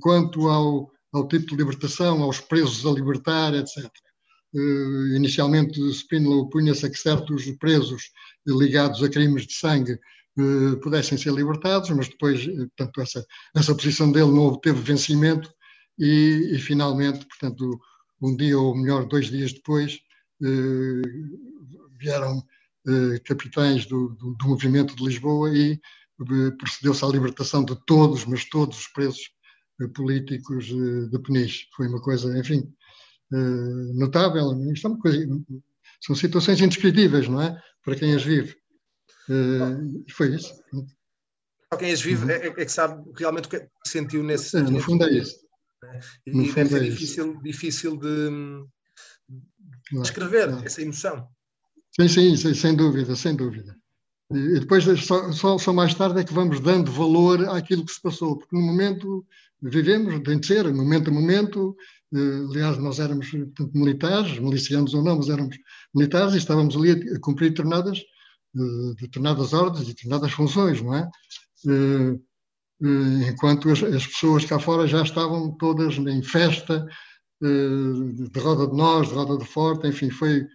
quanto 0.00 0.48
ao, 0.48 0.90
ao 1.12 1.28
tipo 1.28 1.46
de 1.46 1.56
libertação, 1.56 2.22
aos 2.22 2.40
presos 2.40 2.84
a 2.84 2.90
libertar, 2.90 3.54
etc. 3.54 3.84
Uh, 4.54 5.14
inicialmente, 5.14 5.78
Spínola 5.92 6.42
opunha-se 6.42 6.86
a 6.86 6.90
que 6.90 6.98
certos 6.98 7.44
presos 7.58 8.10
ligados 8.46 9.02
a 9.02 9.08
crimes 9.08 9.46
de 9.46 9.52
sangue 9.52 9.92
uh, 9.92 10.80
pudessem 10.80 11.18
ser 11.18 11.32
libertados, 11.32 11.90
mas 11.90 12.08
depois, 12.08 12.40
eh, 12.40 12.66
portanto, 12.76 13.00
essa, 13.00 13.26
essa 13.54 13.74
posição 13.74 14.10
dele 14.10 14.30
não 14.30 14.46
obteve 14.46 14.80
vencimento 14.80 15.52
e, 15.98 16.52
e 16.54 16.58
finalmente, 16.58 17.26
portanto, 17.26 17.78
um 18.22 18.34
dia 18.34 18.58
ou 18.58 18.74
melhor, 18.74 19.06
dois 19.06 19.26
dias 19.26 19.52
depois, 19.52 19.98
uh, 20.42 21.87
vieram 21.98 22.42
eh, 22.88 23.18
capitães 23.24 23.84
do, 23.84 24.10
do, 24.10 24.34
do, 24.34 24.48
movimento 24.48 24.96
de 24.96 25.04
Lisboa 25.04 25.50
e 25.54 25.72
eh, 25.72 26.50
procedeu-se 26.58 27.04
à 27.04 27.08
libertação 27.08 27.62
de 27.62 27.76
todos, 27.84 28.24
mas 28.24 28.44
todos 28.48 28.78
os 28.78 28.88
presos 28.88 29.30
eh, 29.80 29.88
políticos 29.88 30.66
de 30.66 31.18
Peniche. 31.22 31.66
Foi 31.76 31.86
uma 31.86 32.00
coisa, 32.00 32.38
enfim, 32.38 32.72
notável. 33.94 34.52
Isto 34.72 34.86
é 34.86 34.90
uma 34.90 34.98
coisa, 34.98 35.18
são 36.00 36.16
situações 36.16 36.60
indescritíveis, 36.60 37.28
não 37.28 37.42
é? 37.42 37.60
Para 37.84 37.96
quem 37.96 38.14
as 38.14 38.22
vive. 38.22 38.56
E 39.28 40.12
foi 40.12 40.34
isso. 40.34 40.54
Para 41.68 41.78
quem 41.80 41.92
as 41.92 42.00
vive 42.00 42.24
uhum. 42.24 42.30
é, 42.30 42.46
é, 42.46 42.52
que 42.52 42.68
sabe 42.68 43.04
realmente 43.14 43.46
o 43.46 43.50
que 43.50 43.68
sentiu 43.86 44.22
nesse. 44.22 44.56
É, 44.56 44.62
no 44.62 44.80
fundo 44.80 45.04
é 45.04 45.12
isso. 45.12 45.36
E, 46.26 46.30
no 46.30 46.54
deve 46.54 46.70
ser 46.70 46.82
é 46.82 46.88
difícil, 46.88 47.42
difícil 47.42 47.96
de, 47.98 48.30
de 49.92 50.00
escrever 50.00 50.48
essa 50.64 50.80
emoção. 50.80 51.28
Sim, 52.06 52.36
sim, 52.36 52.54
sem 52.54 52.76
dúvida, 52.76 53.16
sem 53.16 53.34
dúvida. 53.34 53.76
E 54.30 54.60
depois, 54.60 54.84
só, 54.84 55.32
só, 55.32 55.58
só, 55.58 55.72
mais 55.72 55.94
tarde, 55.94 56.20
é 56.20 56.24
que 56.24 56.32
vamos 56.32 56.60
dando 56.60 56.92
valor 56.92 57.48
àquilo 57.48 57.84
que 57.84 57.92
se 57.92 58.00
passou, 58.00 58.36
porque 58.36 58.54
no 58.54 58.62
momento 58.62 59.26
vivemos, 59.60 60.22
tem 60.22 60.38
de 60.38 60.46
ser, 60.46 60.72
momento 60.72 61.10
a 61.10 61.12
momento. 61.12 61.76
Eh, 62.14 62.18
aliás, 62.50 62.78
nós 62.78 63.00
éramos 63.00 63.30
militares, 63.74 64.38
milicianos 64.38 64.94
ou 64.94 65.02
não, 65.02 65.16
mas 65.16 65.28
éramos 65.28 65.56
militares 65.94 66.34
e 66.34 66.38
estávamos 66.38 66.76
ali 66.76 66.92
a 66.92 67.20
cumprir 67.20 67.50
determinadas, 67.50 67.98
eh, 67.98 68.94
determinadas 69.00 69.52
ordens 69.52 69.84
e 69.84 69.88
determinadas 69.88 70.32
funções, 70.32 70.80
não 70.80 70.94
é? 70.94 71.10
Eh, 71.66 72.18
enquanto 73.28 73.70
as, 73.70 73.82
as, 73.82 74.06
pessoas 74.06 74.44
cá 74.44 74.58
fora 74.58 74.86
já 74.86 75.02
estavam 75.02 75.50
todas 75.56 75.96
em 75.98 76.22
festa, 76.22 76.86
de 77.40 78.40
roda 78.40 78.66
de 78.68 78.76
nós, 78.76 79.08
de 79.08 79.14
roda 79.14 79.38
de 79.38 79.44
forte, 79.44 79.86
enfim, 79.86 80.10
foi 80.10 80.46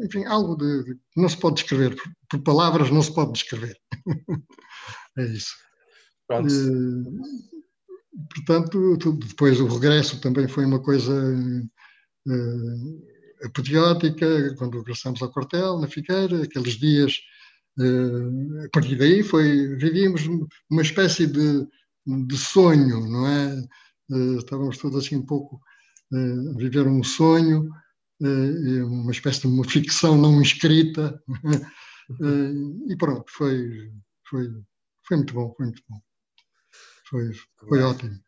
enfim, 0.00 0.24
algo 0.24 0.56
de, 0.56 0.84
de, 0.84 0.98
não 1.16 1.28
se 1.28 1.36
pode 1.36 1.56
descrever, 1.56 1.94
por, 1.94 2.10
por 2.30 2.42
palavras 2.42 2.90
não 2.90 3.02
se 3.02 3.14
pode 3.14 3.32
descrever. 3.32 3.76
é 5.18 5.24
isso. 5.24 5.54
Pronto. 6.26 6.48
Eh, 6.48 7.12
portanto, 8.34 9.16
depois 9.16 9.60
o 9.60 9.66
regresso 9.66 10.20
também 10.20 10.48
foi 10.48 10.64
uma 10.64 10.80
coisa 10.80 11.12
uh, 12.26 13.46
apoteótica, 13.46 14.54
quando 14.56 14.78
regressamos 14.78 15.22
ao 15.22 15.30
quartel, 15.30 15.78
na 15.78 15.88
Figueira, 15.88 16.42
aqueles 16.42 16.74
dias, 16.74 17.18
uh, 17.78 18.64
a 18.64 18.68
partir 18.72 18.96
daí 18.96 19.22
foi, 19.22 19.76
vivíamos 19.76 20.22
uma 20.70 20.82
espécie 20.82 21.26
de, 21.26 21.66
de 22.06 22.36
sonho, 22.36 23.08
não 23.08 23.26
é? 23.26 23.62
Uh, 24.10 24.38
estávamos 24.38 24.78
todos 24.78 25.04
assim 25.04 25.16
um 25.16 25.26
pouco 25.26 25.60
a 26.12 26.58
viver 26.58 26.86
um 26.86 27.02
sonho, 27.02 27.66
eh, 27.66 27.78
uma 28.22 29.10
espécie 29.10 29.42
de 29.42 29.46
uma 29.48 29.64
ficção 29.64 30.16
não 30.16 30.40
escrita. 30.40 31.20
Eh, 32.20 32.92
e 32.92 32.96
pronto, 32.96 33.24
foi, 33.28 33.90
foi, 34.28 34.50
foi 35.06 35.16
muito 35.16 35.32
bom, 35.32 35.54
foi 35.56 35.66
muito 35.66 35.82
bom. 35.88 36.00
Foi, 37.08 37.30
foi 37.68 37.82
ótimo. 37.82 38.18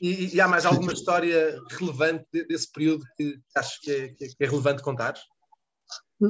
E, 0.00 0.34
e, 0.34 0.40
há 0.40 0.48
mais 0.48 0.66
alguma 0.66 0.92
história 0.92 1.56
relevante 1.70 2.26
desse 2.48 2.70
período 2.72 3.04
que 3.16 3.40
acho 3.56 3.80
que 3.80 3.90
é, 3.90 4.08
que 4.08 4.34
é 4.40 4.46
relevante 4.46 4.82
contar? 4.82 5.14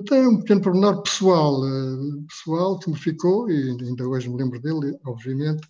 Tem 0.08 0.26
um 0.26 0.38
pequeno 0.38 0.62
pormenor 0.62 1.02
pessoal, 1.02 1.66
eh, 1.66 2.24
pessoal 2.28 2.78
que 2.78 2.90
me 2.90 2.98
ficou, 2.98 3.50
e 3.50 3.70
ainda 3.70 4.06
hoje 4.06 4.28
me 4.28 4.36
lembro 4.36 4.60
dele, 4.60 4.98
obviamente. 5.06 5.66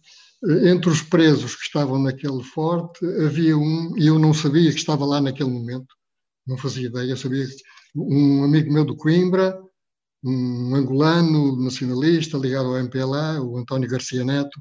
Entre 0.65 0.91
os 0.91 1.03
presos 1.03 1.55
que 1.55 1.63
estavam 1.63 2.01
naquele 2.01 2.43
forte, 2.43 3.05
havia 3.25 3.57
um, 3.57 3.97
e 3.97 4.07
eu 4.09 4.19
não 4.19 4.35
sabia 4.35 4.71
que 4.73 4.79
estava 4.79 5.05
lá 5.05 5.21
naquele 5.21 5.51
momento, 5.51 5.95
não 6.47 6.57
fazia 6.59 6.87
ideia, 6.89 7.17
sabia 7.17 7.47
um 7.95 8.45
amigo 8.45 8.73
meu 8.73 8.85
do 8.85 8.97
Coimbra, 8.97 9.59
um 10.25 10.75
angolano 10.75 11.63
nacionalista 11.63 12.39
ligado 12.39 12.67
ao 12.67 12.79
MPLA, 12.79 13.43
o 13.43 13.59
António 13.59 13.89
Garcia 13.89 14.25
Neto, 14.25 14.61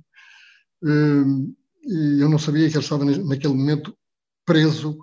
hum, 0.83 1.53
e 1.83 2.21
eu 2.21 2.29
não 2.29 2.39
sabia 2.39 2.69
que 2.69 2.75
ele 2.75 2.83
estava 2.83 3.05
naquele 3.05 3.53
momento 3.53 3.95
preso 4.45 4.97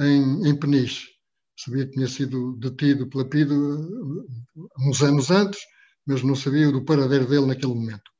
em, 0.00 0.48
em 0.48 0.58
Peniche. 0.58 1.08
Sabia 1.56 1.86
que 1.86 1.92
tinha 1.92 2.08
sido 2.08 2.56
detido 2.56 3.08
pela 3.08 3.28
PIDE 3.28 3.54
uns 3.54 5.02
anos 5.02 5.30
antes, 5.30 5.60
mas 6.06 6.22
não 6.22 6.34
sabia 6.34 6.70
do 6.70 6.84
paradeiro 6.84 7.28
dele 7.28 7.46
naquele 7.46 7.74
momento. 7.74 8.10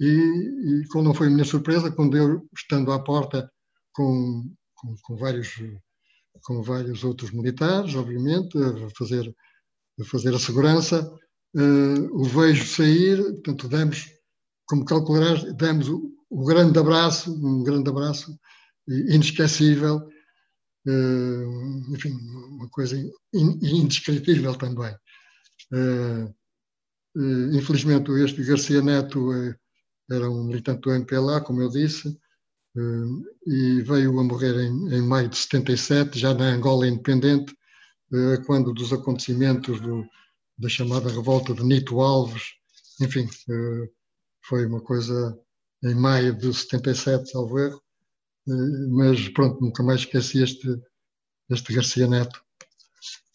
E, 0.00 0.06
e 0.06 0.88
qual 0.90 1.04
não 1.04 1.12
foi 1.12 1.26
a 1.26 1.30
minha 1.30 1.44
surpresa, 1.44 1.92
quando 1.92 2.16
eu, 2.16 2.48
estando 2.56 2.90
à 2.90 3.02
porta 3.02 3.50
com, 3.92 4.50
com, 4.74 4.94
com 5.02 5.16
vários 5.16 5.48
com 6.42 6.62
vários 6.62 7.04
outros 7.04 7.30
militares, 7.30 7.94
obviamente, 7.94 8.56
a 8.58 8.90
fazer 8.96 9.34
a, 10.00 10.04
fazer 10.04 10.34
a 10.34 10.38
segurança. 10.38 11.10
Uh, 11.54 12.08
o 12.12 12.24
vejo 12.24 12.64
sair, 12.64 13.22
portanto, 13.22 13.68
damos, 13.68 14.08
como 14.66 14.84
calcularás, 14.84 15.42
damos 15.56 15.88
o, 15.88 16.14
um 16.30 16.44
grande 16.44 16.78
abraço, 16.78 17.34
um 17.34 17.64
grande 17.64 17.90
abraço, 17.90 18.38
inesquecível, 18.88 20.00
enfim, 21.92 22.12
uma 22.50 22.68
coisa 22.70 22.96
indescritível 23.32 24.54
também. 24.54 24.94
Infelizmente, 27.52 28.10
este 28.12 28.44
Garcia 28.44 28.80
Neto 28.80 29.32
era 30.10 30.30
um 30.30 30.44
militante 30.44 30.82
do 30.82 30.92
MPLA, 30.92 31.40
como 31.40 31.62
eu 31.62 31.68
disse, 31.68 32.16
e 33.46 33.82
veio 33.82 34.18
a 34.18 34.24
morrer 34.24 34.54
em, 34.60 34.94
em 34.94 35.02
maio 35.02 35.28
de 35.28 35.36
77, 35.36 36.18
já 36.18 36.34
na 36.34 36.46
Angola 36.46 36.86
independente, 36.86 37.54
quando 38.46 38.72
dos 38.72 38.92
acontecimentos 38.92 39.80
do, 39.80 40.04
da 40.58 40.68
chamada 40.68 41.10
revolta 41.10 41.54
de 41.54 41.62
Nito 41.64 42.00
Alves, 42.00 42.42
enfim, 43.00 43.28
foi 44.42 44.66
uma 44.66 44.80
coisa 44.80 45.38
em 45.82 45.94
maio 45.94 46.36
de 46.36 46.52
77, 46.52 47.30
salvo 47.30 47.58
erro, 47.58 47.82
eh, 48.48 48.86
mas 48.90 49.28
pronto, 49.30 49.60
nunca 49.60 49.82
mais 49.82 50.00
esqueci 50.00 50.42
este, 50.42 50.68
este 51.48 51.72
Garcia 51.72 52.06
Neto, 52.06 52.42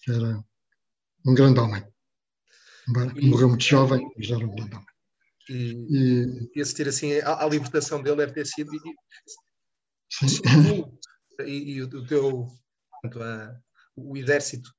que 0.04 0.12
era 0.12 0.44
um 1.26 1.34
grande 1.34 1.60
homem. 1.60 1.84
E, 3.16 3.28
Morreu 3.28 3.50
muito 3.50 3.64
jovem, 3.64 4.08
mas 4.16 4.30
era 4.30 4.46
um 4.46 4.56
grande 4.56 4.76
homem. 4.76 4.95
E, 5.50 6.50
e 6.56 6.62
assistir 6.62 6.88
assim 6.88 7.20
à, 7.20 7.46
libertação 7.48 8.02
dele 8.02 8.18
deve 8.18 8.34
ter 8.34 8.46
sido. 8.46 8.72
Sim. 10.12 10.84
E, 11.42 11.74
e, 11.74 11.82
o 11.82 12.08
teu. 12.08 12.48
A, 13.22 13.56
o 13.98 14.18
exército 14.18 14.70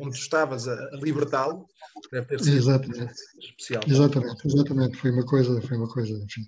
onde 0.00 0.18
tu 0.18 0.22
estavas 0.22 0.66
a, 0.66 0.74
a 0.74 0.96
libertá-lo 0.96 1.66
deve 2.10 2.26
ter 2.26 2.40
sido 2.40 2.56
exatamente. 2.56 3.14
especial. 3.38 3.82
Exatamente, 3.86 4.46
exatamente. 4.46 4.96
Foi 4.96 5.10
uma 5.10 5.24
coisa, 5.24 5.62
foi 5.62 5.76
uma 5.76 5.88
coisa, 5.88 6.12
enfim, 6.12 6.42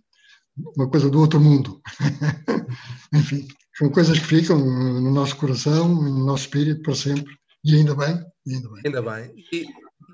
uma 0.76 0.88
coisa 0.90 1.08
do 1.08 1.20
outro 1.20 1.40
mundo. 1.40 1.80
Enfim, 3.14 3.46
são 3.76 3.90
coisas 3.90 4.18
que 4.18 4.26
ficam 4.26 4.58
no 4.58 5.10
nosso 5.12 5.36
coração, 5.36 5.88
no 5.88 6.26
nosso 6.26 6.44
espírito 6.44 6.82
para 6.82 6.94
sempre. 6.94 7.32
E 7.64 7.76
ainda 7.76 7.94
bem, 7.94 8.24
ainda 8.46 8.68
bem. 8.70 8.82
Ainda 8.84 9.02
bem. 9.02 9.34
E 9.52 9.66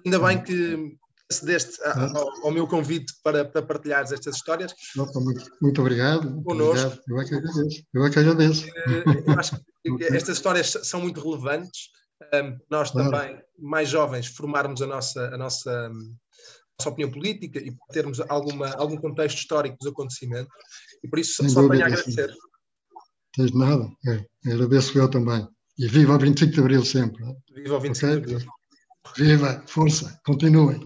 ainda 0.05 0.19
bem 0.19 0.43
que 0.43 0.99
acedeste 1.31 1.79
ao, 1.85 2.47
ao 2.47 2.51
meu 2.51 2.67
convite 2.67 3.13
para, 3.23 3.45
para 3.45 3.63
partilhares 3.63 4.13
estas 4.13 4.37
histórias. 4.37 4.75
Muito, 4.97 5.51
muito 5.61 5.81
obrigado. 5.81 6.43
Conosco. 6.43 6.99
Eu 7.09 7.21
é 7.21 7.25
que 7.25 7.35
agradeço. 7.35 7.83
Eu 7.95 8.05
é 8.05 8.11
que 8.11 8.19
agradeço. 8.19 8.67
Eh, 8.67 9.05
eu 9.27 9.39
acho 9.39 9.57
que 9.57 10.05
estas 10.15 10.37
histórias 10.37 10.77
são 10.83 11.01
muito 11.01 11.21
relevantes. 11.21 11.89
nós 12.71 12.91
claro. 12.91 13.11
também, 13.11 13.43
mais 13.59 13.89
jovens, 13.89 14.27
formarmos 14.27 14.83
a 14.83 14.87
nossa, 14.87 15.27
a 15.27 15.39
nossa 15.39 15.91
nossa 16.81 16.89
opinião 16.89 17.11
política 17.11 17.59
e 17.59 17.77
termos 17.93 18.21
alguma, 18.21 18.71
algum 18.71 18.97
contexto 18.97 19.39
histórico 19.39 19.77
dos 19.79 19.93
acontecimentos. 19.93 20.53
E 21.05 21.09
por 21.09 21.19
isso 21.19 21.43
Sem 21.43 21.49
só 21.51 21.69
tenho 21.69 21.83
a 21.83 21.87
agradecer. 21.87 22.35
Tens 23.35 23.53
nada, 23.53 23.89
é, 24.07 24.25
agradeço 24.51 24.99
eu 24.99 25.09
também. 25.09 25.47
E 25.79 25.87
viva 25.87 26.15
o 26.15 26.19
25 26.19 26.53
de 26.53 26.61
Abril 26.61 26.85
sempre. 26.85 27.23
É? 27.25 27.35
Viva 27.55 27.77
o 27.77 27.81
25 27.81 28.13
okay? 28.13 28.27
de 28.27 28.35
Abril. 28.35 28.53
Viva, 29.17 29.63
força, 29.67 30.21
continuem. 30.25 30.81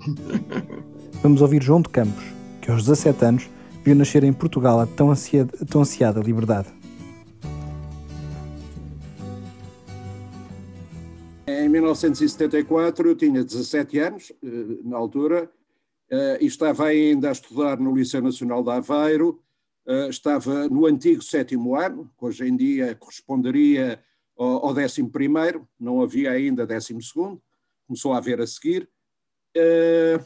Vamos 1.23 1.43
ouvir 1.43 1.63
João 1.63 1.83
de 1.83 1.89
Campos, 1.89 2.25
que 2.63 2.71
aos 2.71 2.83
17 2.85 3.25
anos 3.25 3.51
viu 3.85 3.95
nascer 3.95 4.25
em 4.25 4.33
Portugal 4.33 4.81
a 4.81 4.87
tão 4.87 5.11
ansiada, 5.11 5.53
tão 5.67 5.83
ansiada 5.83 6.21
liberdade. 6.21 6.69
Em 11.47 11.69
1974 11.69 13.09
eu 13.09 13.17
tinha 13.17 13.45
17 13.45 13.99
anos, 13.99 14.33
eh, 14.43 14.79
na 14.85 14.97
altura, 14.97 15.51
uh, 16.11 16.37
e 16.41 16.47
estava 16.47 16.87
ainda 16.87 17.29
a 17.29 17.33
estudar 17.33 17.79
no 17.79 17.95
Liceu 17.95 18.23
Nacional 18.23 18.63
de 18.63 18.71
Aveiro, 18.71 19.41
uh, 19.87 20.09
estava 20.09 20.69
no 20.69 20.87
antigo 20.87 21.23
sétimo 21.23 21.77
ano, 21.77 22.11
que 22.19 22.25
hoje 22.25 22.49
em 22.49 22.57
dia 22.57 22.95
corresponderia 22.95 24.03
ao, 24.37 24.67
ao 24.67 24.75
décimo 24.75 25.11
primeiro, 25.11 25.69
não 25.79 26.01
havia 26.01 26.31
ainda 26.31 26.67
décimo 26.67 27.03
segundo, 27.03 27.43
começou 27.87 28.13
a 28.13 28.19
haver 28.19 28.41
a 28.41 28.47
seguir, 28.47 28.89
uh, 29.57 30.25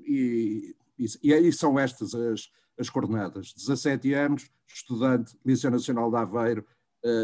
e, 0.00 0.74
e, 0.98 1.06
e 1.22 1.34
aí 1.34 1.52
são 1.52 1.78
estas 1.78 2.14
as, 2.14 2.48
as 2.78 2.90
coordenadas, 2.90 3.52
17 3.54 4.12
anos, 4.14 4.50
estudante, 4.66 5.36
Liceu 5.44 5.70
Nacional 5.70 6.10
de 6.10 6.16
Aveiro, 6.16 6.66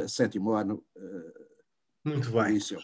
sétimo 0.07 0.53
ano. 0.53 0.85
Muito 2.05 2.31
bem. 2.31 2.55
Liceu. 2.55 2.81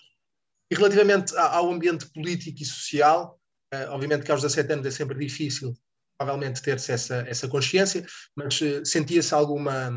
E 0.71 0.75
relativamente 0.75 1.37
ao 1.37 1.71
ambiente 1.71 2.07
político 2.11 2.63
e 2.63 2.65
social, 2.65 3.39
Uh, 3.75 3.91
obviamente 3.91 4.25
que 4.25 4.31
aos 4.31 4.43
17 4.43 4.73
anos 4.73 4.87
é 4.87 4.91
sempre 4.91 5.19
difícil, 5.19 5.75
provavelmente, 6.17 6.63
ter-se 6.63 6.93
essa, 6.93 7.17
essa 7.27 7.49
consciência, 7.49 8.07
mas 8.37 8.61
uh, 8.61 8.85
sentia-se 8.85 9.35
alguma 9.35 9.91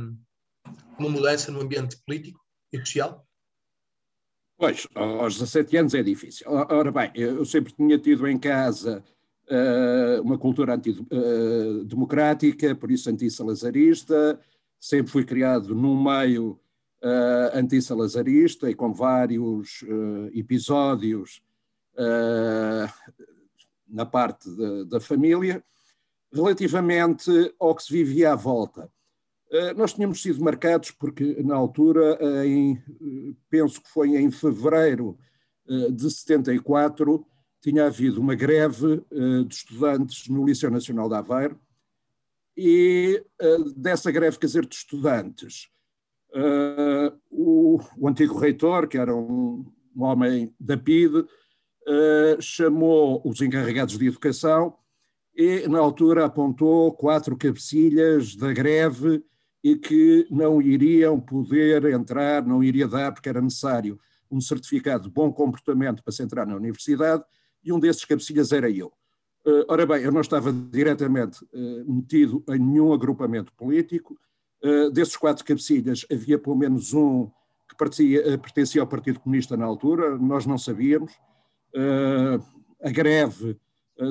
uma 0.97 1.09
mudança 1.09 1.51
no 1.51 1.61
ambiente 1.61 1.95
político 2.05 2.43
e 2.73 2.79
social? 2.79 3.26
Pois, 4.57 4.87
aos 4.95 5.35
17 5.35 5.77
anos 5.77 5.93
é 5.93 6.01
difícil. 6.01 6.47
Ora 6.49 6.91
bem, 6.91 7.11
eu 7.13 7.45
sempre 7.45 7.71
tinha 7.73 7.97
tido 7.99 8.27
em 8.27 8.39
casa 8.39 9.03
uh, 9.51 10.21
uma 10.23 10.37
cultura 10.37 10.73
antidemocrática, 10.73 12.73
por 12.73 12.89
isso 12.89 13.07
anti-salazarista, 13.07 14.39
sempre 14.79 15.11
fui 15.11 15.23
criado 15.23 15.75
num 15.75 16.01
meio 16.01 16.59
uh, 17.03 17.53
anti-salazarista 17.53 18.67
e 18.67 18.73
com 18.73 18.91
vários 18.91 19.83
uh, 19.83 20.31
episódios 20.33 21.41
na 23.87 24.05
parte 24.05 24.47
de, 24.51 24.85
da 24.85 24.99
família, 24.99 25.63
relativamente 26.31 27.31
ao 27.59 27.73
que 27.73 27.81
se 27.81 27.91
vivia 27.91 28.33
à 28.33 28.35
volta. 28.35 28.87
Eh, 29.49 29.73
nós 29.73 29.93
tínhamos 29.93 30.21
sido 30.21 30.43
marcados 30.43 30.91
porque, 30.91 31.41
na 31.41 31.55
altura, 31.55 32.19
em, 32.45 32.81
penso 33.49 33.81
que 33.81 33.89
foi 33.89 34.17
em 34.17 34.29
fevereiro 34.29 35.17
eh, 35.69 35.91
de 35.91 36.11
74, 36.11 37.25
tinha 37.61 37.85
havido 37.85 38.19
uma 38.19 38.35
greve 38.35 39.01
eh, 39.11 39.43
de 39.43 39.53
estudantes 39.53 40.27
no 40.27 40.45
Liceu 40.45 40.69
Nacional 40.69 41.07
de 41.07 41.15
Aveiro, 41.15 41.59
e 42.59 43.23
dessa 43.75 44.11
greve, 44.11 44.39
quer 44.39 44.47
dizer, 44.47 44.65
de 44.65 44.75
estudantes, 44.75 45.69
o, 47.29 47.79
o 47.95 48.07
antigo 48.07 48.35
reitor, 48.39 48.87
que 48.87 48.97
era 48.97 49.15
um, 49.15 49.63
um 49.95 50.03
homem 50.03 50.51
da 50.59 50.75
PIDE, 50.75 51.23
chamou 52.41 53.21
os 53.23 53.41
encarregados 53.41 53.95
de 53.95 54.07
educação 54.07 54.75
e, 55.35 55.67
na 55.67 55.77
altura, 55.77 56.25
apontou 56.25 56.91
quatro 56.93 57.37
cabecilhas 57.37 58.35
da 58.35 58.51
greve 58.51 59.23
e 59.67 59.75
que 59.75 60.25
não 60.31 60.61
iriam 60.61 61.19
poder 61.19 61.83
entrar, 61.91 62.41
não 62.41 62.63
iria 62.63 62.87
dar, 62.87 63.11
porque 63.11 63.27
era 63.27 63.41
necessário 63.41 63.99
um 64.31 64.39
certificado 64.39 65.03
de 65.03 65.09
bom 65.09 65.29
comportamento 65.29 66.01
para 66.01 66.13
se 66.13 66.23
entrar 66.23 66.47
na 66.47 66.55
universidade, 66.55 67.21
e 67.61 67.73
um 67.73 67.77
desses 67.77 68.05
cabecilhas 68.05 68.53
era 68.53 68.69
eu. 68.69 68.93
Uh, 69.45 69.65
ora 69.67 69.85
bem, 69.85 70.03
eu 70.03 70.11
não 70.11 70.21
estava 70.21 70.53
diretamente 70.53 71.43
uh, 71.53 71.93
metido 71.93 72.41
em 72.47 72.59
nenhum 72.59 72.93
agrupamento 72.93 73.51
político. 73.57 74.17
Uh, 74.63 74.89
desses 74.89 75.17
quatro 75.17 75.43
cabecilhas, 75.43 76.05
havia 76.09 76.39
pelo 76.39 76.55
menos 76.55 76.93
um 76.93 77.29
que 77.67 77.75
pertencia, 77.75 78.81
ao 78.81 78.87
Partido 78.87 79.19
Comunista 79.19 79.57
na 79.57 79.65
altura, 79.65 80.17
nós 80.17 80.45
não 80.45 80.57
sabíamos. 80.57 81.11
A 82.81 82.89
greve 82.89 83.59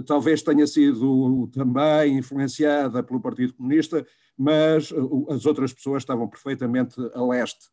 talvez 0.07 0.43
tenha 0.43 0.67
sido 0.67 1.49
também 1.53 2.19
influenciada 2.19 3.03
pelo 3.03 3.21
Partido 3.21 3.55
Comunista, 3.55 4.07
mas 4.37 4.91
uh, 4.91 5.27
as 5.31 5.47
outras 5.47 5.73
pessoas 5.73 6.03
estavam 6.03 6.29
perfeitamente 6.29 6.95
a 7.15 7.25
leste. 7.25 7.69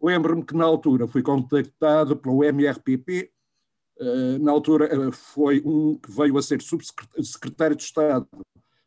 Lembro-me 0.00 0.44
que 0.44 0.54
na 0.54 0.64
altura 0.64 1.06
fui 1.08 1.22
contactado 1.22 2.16
pelo 2.16 2.44
MRPP, 2.44 3.30
na 4.40 4.52
altura 4.52 5.10
foi 5.10 5.62
um 5.64 5.96
que 5.96 6.10
veio 6.10 6.36
a 6.36 6.42
ser 6.42 6.60
subsecretário 6.60 7.74
de 7.74 7.82
Estado 7.82 8.28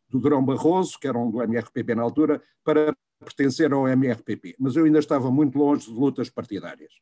do 0.08 0.20
Durão 0.20 0.44
Barroso, 0.44 0.98
que 1.00 1.08
era 1.08 1.18
um 1.18 1.30
do 1.30 1.42
MRPP 1.42 1.94
na 1.94 2.02
altura, 2.02 2.42
para 2.64 2.94
pertencer 3.18 3.72
ao 3.72 3.88
MRPP. 3.88 4.56
Mas 4.58 4.76
eu 4.76 4.84
ainda 4.84 4.98
estava 4.98 5.30
muito 5.30 5.58
longe 5.58 5.86
de 5.86 5.92
lutas 5.92 6.28
partidárias. 6.28 6.92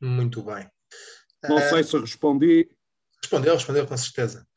Muito 0.00 0.42
bem. 0.42 0.68
Não 1.48 1.58
sei 1.60 1.82
se 1.84 1.98
respondi. 1.98 2.68
Respondeu, 3.22 3.54
respondeu 3.54 3.86
com 3.86 3.96
certeza. 3.96 4.47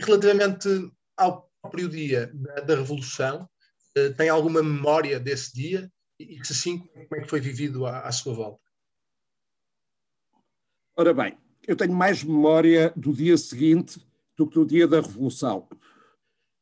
Relativamente 0.00 0.68
ao 1.16 1.50
próprio 1.60 1.88
dia 1.88 2.30
da, 2.34 2.54
da 2.60 2.74
Revolução, 2.76 3.48
eh, 3.96 4.10
tem 4.10 4.28
alguma 4.28 4.62
memória 4.62 5.18
desse 5.18 5.54
dia? 5.54 5.90
E, 6.18 6.44
se 6.44 6.54
sim, 6.54 6.78
como 6.78 7.16
é 7.16 7.20
que 7.20 7.28
foi 7.28 7.40
vivido 7.40 7.86
à, 7.86 8.00
à 8.00 8.12
sua 8.12 8.34
volta? 8.34 8.60
Ora 10.96 11.12
bem, 11.12 11.36
eu 11.66 11.76
tenho 11.76 11.92
mais 11.92 12.22
memória 12.22 12.92
do 12.96 13.12
dia 13.12 13.36
seguinte 13.36 14.00
do 14.36 14.46
que 14.46 14.54
do 14.54 14.66
dia 14.66 14.86
da 14.86 15.00
Revolução. 15.00 15.68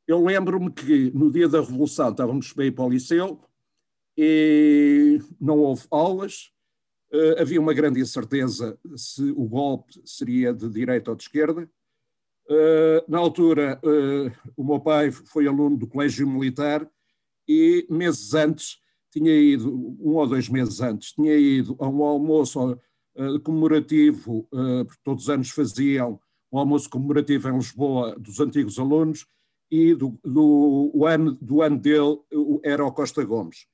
Eu 0.06 0.24
lembro-me 0.24 0.70
que 0.72 1.10
no 1.10 1.30
dia 1.30 1.48
da 1.48 1.60
Revolução 1.60 2.10
estávamos 2.10 2.52
bem 2.52 2.72
para 2.72 2.84
o 2.84 2.90
liceu 2.90 3.40
e 4.16 5.20
não 5.40 5.58
houve 5.58 5.86
aulas, 5.90 6.52
Uh, 7.12 7.38
havia 7.38 7.60
uma 7.60 7.74
grande 7.74 8.00
incerteza 8.00 8.78
se 8.96 9.22
o 9.32 9.46
golpe 9.46 10.00
seria 10.02 10.54
de 10.54 10.66
direita 10.70 11.10
ou 11.10 11.16
de 11.16 11.24
esquerda. 11.24 11.70
Uh, 12.48 13.04
na 13.08 13.18
altura, 13.18 13.80
uh, 13.84 14.52
o 14.56 14.64
meu 14.64 14.80
pai 14.80 15.10
foi 15.10 15.46
aluno 15.46 15.76
do 15.76 15.86
Colégio 15.86 16.28
Militar 16.28 16.88
e 17.48 17.86
meses 17.88 18.34
antes 18.34 18.78
tinha 19.12 19.32
ido, 19.32 19.96
um 20.00 20.14
ou 20.14 20.26
dois 20.26 20.48
meses 20.48 20.80
antes, 20.80 21.12
tinha 21.12 21.36
ido 21.36 21.76
a 21.78 21.86
um 21.86 22.02
almoço 22.02 22.72
uh, 22.72 23.40
comemorativo, 23.40 24.48
porque 24.86 25.00
todos 25.04 25.24
os 25.24 25.30
anos 25.30 25.50
faziam 25.50 26.18
um 26.50 26.58
almoço 26.58 26.88
comemorativo 26.88 27.48
em 27.48 27.56
Lisboa 27.56 28.18
dos 28.18 28.40
antigos 28.40 28.78
alunos, 28.78 29.26
e 29.70 29.94
do, 29.94 30.18
do, 30.22 31.06
ano, 31.06 31.36
do 31.40 31.62
ano 31.62 31.78
dele 31.78 32.18
era 32.62 32.84
o 32.84 32.92
Costa 32.92 33.24
Gomes. 33.24 33.66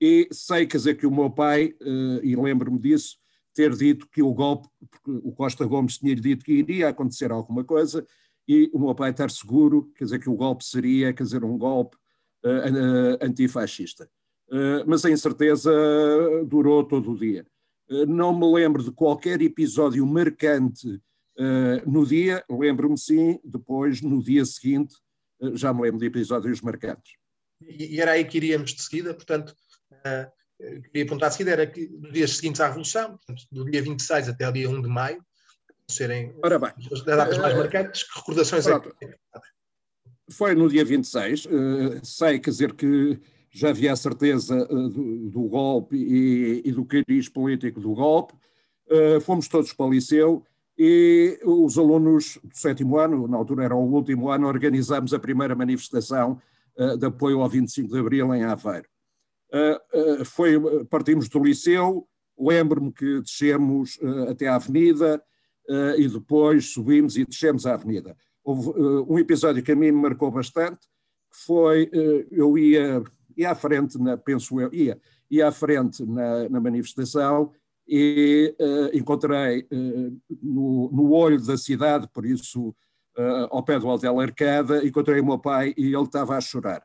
E 0.00 0.28
sei, 0.32 0.66
quer 0.66 0.76
dizer, 0.76 0.94
que 0.96 1.06
o 1.06 1.10
meu 1.10 1.28
pai, 1.28 1.74
e 2.22 2.36
lembro-me 2.36 2.78
disso, 2.78 3.16
ter 3.60 3.76
dito 3.76 4.08
que 4.08 4.22
o 4.22 4.32
golpe, 4.32 4.68
o 5.06 5.32
Costa 5.32 5.66
Gomes 5.66 5.98
tinha 5.98 6.16
dito 6.16 6.42
que 6.42 6.52
iria 6.52 6.88
acontecer 6.88 7.30
alguma 7.30 7.62
coisa, 7.62 8.06
e 8.48 8.70
o 8.72 8.78
meu 8.78 8.94
pai 8.94 9.10
estar 9.10 9.30
seguro, 9.30 9.92
quer 9.94 10.04
dizer, 10.04 10.18
que 10.18 10.30
o 10.30 10.34
golpe 10.34 10.64
seria, 10.64 11.12
quer 11.12 11.24
dizer, 11.24 11.44
um 11.44 11.58
golpe 11.58 11.94
uh, 12.42 13.22
antifascista. 13.22 14.10
Uh, 14.48 14.82
mas 14.86 15.04
a 15.04 15.10
incerteza 15.10 15.70
durou 16.46 16.82
todo 16.84 17.12
o 17.12 17.18
dia. 17.18 17.46
Não 18.08 18.32
me 18.36 18.50
lembro 18.50 18.82
de 18.82 18.92
qualquer 18.92 19.42
episódio 19.42 20.06
marcante 20.06 21.00
no 21.86 22.06
dia, 22.06 22.44
lembro-me 22.48 22.98
sim, 22.98 23.40
depois, 23.42 24.00
no 24.02 24.22
dia 24.22 24.44
seguinte, 24.44 24.94
já 25.54 25.72
me 25.72 25.82
lembro 25.82 25.98
de 25.98 26.06
episódios 26.06 26.60
marcantes. 26.60 27.14
E, 27.60 27.96
e 27.96 28.00
era 28.00 28.12
aí 28.12 28.24
que 28.24 28.36
iríamos 28.36 28.74
de 28.74 28.82
seguida, 28.82 29.12
portanto, 29.12 29.54
uh, 29.92 30.30
queria 30.60 31.04
apontar 31.04 31.30
de 31.30 31.36
seguida, 31.36 31.52
era 31.52 31.66
que 31.66 31.88
nos 31.88 32.12
dias 32.12 32.36
seguintes 32.36 32.60
à 32.60 32.66
Revolução, 32.66 33.16
portanto, 33.16 33.46
do 33.50 33.64
dia 33.64 33.82
26 33.82 34.28
até 34.28 34.48
o 34.48 34.52
dia 34.52 34.68
1 34.68 34.82
de 34.82 34.88
maio, 34.88 35.24
serem 35.88 36.34
Ora 36.42 36.58
bem, 36.58 36.72
as 36.92 37.02
datas 37.04 37.38
mais 37.38 37.56
marcantes, 37.56 38.04
que 38.04 38.18
recordações 38.18 38.66
é 38.66 38.78
que... 38.78 38.90
Foi 40.30 40.54
no 40.54 40.68
dia 40.68 40.84
26, 40.84 41.46
uh, 41.46 41.48
sei, 42.04 42.38
quer 42.38 42.50
dizer, 42.50 42.74
que 42.74 43.18
já 43.50 43.70
havia 43.70 43.92
a 43.92 43.96
certeza 43.96 44.64
do, 44.64 45.28
do, 45.28 45.42
golpe 45.48 45.96
e, 45.96 46.62
e, 46.64 46.70
do 46.70 46.84
cariz 46.84 47.28
político 47.28 47.80
do 47.80 47.92
golpe, 47.94 48.34
fomos 49.22 49.48
todos 49.48 49.72
para 49.72 49.86
o 49.86 49.90
liceu 49.90 50.44
e 50.78 51.36
os 51.44 51.76
alunos 51.76 52.38
do 52.44 52.56
sétimo 52.56 52.96
ano, 52.96 53.26
na 53.26 53.36
altura 53.36 53.64
era 53.64 53.74
o 53.74 53.92
último 53.92 54.30
ano, 54.30 54.46
organizámos 54.46 55.12
a 55.12 55.18
primeira 55.18 55.56
manifestação 55.56 56.40
de 56.96 57.06
apoio 57.06 57.40
ao 57.40 57.48
25 57.48 57.92
de 57.92 57.98
Abril 57.98 58.32
em 58.34 58.44
Aveiro. 58.44 58.88
Foi, 60.24 60.84
partimos 60.86 61.28
do 61.28 61.42
liceu, 61.42 62.06
lembro-me 62.38 62.92
que 62.92 63.20
descemos 63.20 63.98
até 64.28 64.46
à 64.46 64.56
avenida, 64.56 65.22
uh, 65.70 65.98
e 65.98 66.08
depois 66.08 66.72
subimos 66.72 67.16
e 67.16 67.24
descemos 67.24 67.64
a 67.64 67.74
avenida. 67.74 68.16
Houve 68.42 68.70
uh, 68.70 69.12
um 69.12 69.18
episódio 69.18 69.62
que 69.62 69.72
a 69.72 69.76
mim 69.76 69.92
me 69.92 70.02
marcou 70.02 70.30
bastante, 70.30 70.80
que 71.30 71.44
foi, 71.46 71.84
uh, 71.84 72.26
eu 72.30 72.58
ia, 72.58 73.02
ia 73.36 73.50
à 73.52 73.54
frente, 73.54 73.98
na, 73.98 74.16
penso 74.16 74.60
eu, 74.60 74.72
ia, 74.74 74.98
ia 75.30 75.48
à 75.48 75.52
frente 75.52 76.04
na, 76.04 76.48
na 76.48 76.60
manifestação 76.60 77.52
e 77.92 78.54
encontrei 78.92 79.66
no, 80.40 80.88
no 80.92 81.10
olho 81.10 81.44
da 81.44 81.56
cidade, 81.56 82.08
por 82.12 82.24
isso 82.24 82.72
ao 83.50 83.64
pé 83.64 83.80
do 83.80 83.88
Hotel 83.88 84.20
Arcada, 84.20 84.86
encontrei 84.86 85.20
o 85.20 85.26
meu 85.26 85.40
pai 85.40 85.74
e 85.76 85.92
ele 85.92 86.04
estava 86.04 86.36
a 86.36 86.40
chorar. 86.40 86.84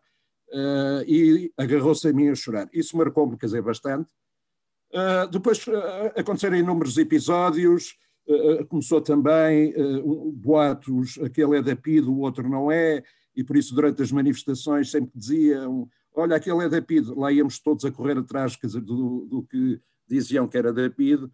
E 1.07 1.51
agarrou-se 1.57 2.07
a 2.07 2.13
mim 2.13 2.29
a 2.29 2.35
chorar. 2.35 2.69
Isso 2.73 2.95
marcou-me, 2.95 3.37
quer 3.37 3.47
dizer, 3.47 3.61
bastante. 3.61 4.09
Uh, 4.95 5.27
depois 5.29 5.65
uh, 5.67 5.73
aconteceram 6.15 6.55
inúmeros 6.55 6.97
episódios, 6.97 7.97
começou 8.69 9.01
também 9.01 9.73
uh, 9.75 10.31
boatos, 10.31 11.19
aquele 11.21 11.57
é 11.57 11.61
da 11.61 11.75
PID, 11.75 12.07
o 12.07 12.19
outro 12.19 12.49
não 12.49 12.71
é, 12.71 13.03
e 13.35 13.43
por 13.43 13.57
isso 13.57 13.75
durante 13.75 14.01
as 14.01 14.11
manifestações 14.11 14.89
sempre 14.89 15.11
diziam, 15.13 15.87
olha, 16.13 16.35
aquele 16.37 16.63
é 16.63 16.69
da 16.69 16.81
PID, 16.81 17.09
lá 17.09 17.31
íamos 17.31 17.59
todos 17.59 17.83
a 17.85 17.91
correr 17.91 18.17
atrás 18.17 18.55
dizer, 18.55 18.81
do, 18.81 19.27
do, 19.29 19.43
que 19.43 19.79
diziam 20.07 20.47
que 20.47 20.57
era 20.57 20.73
da 20.73 20.89
PID, 20.89 21.29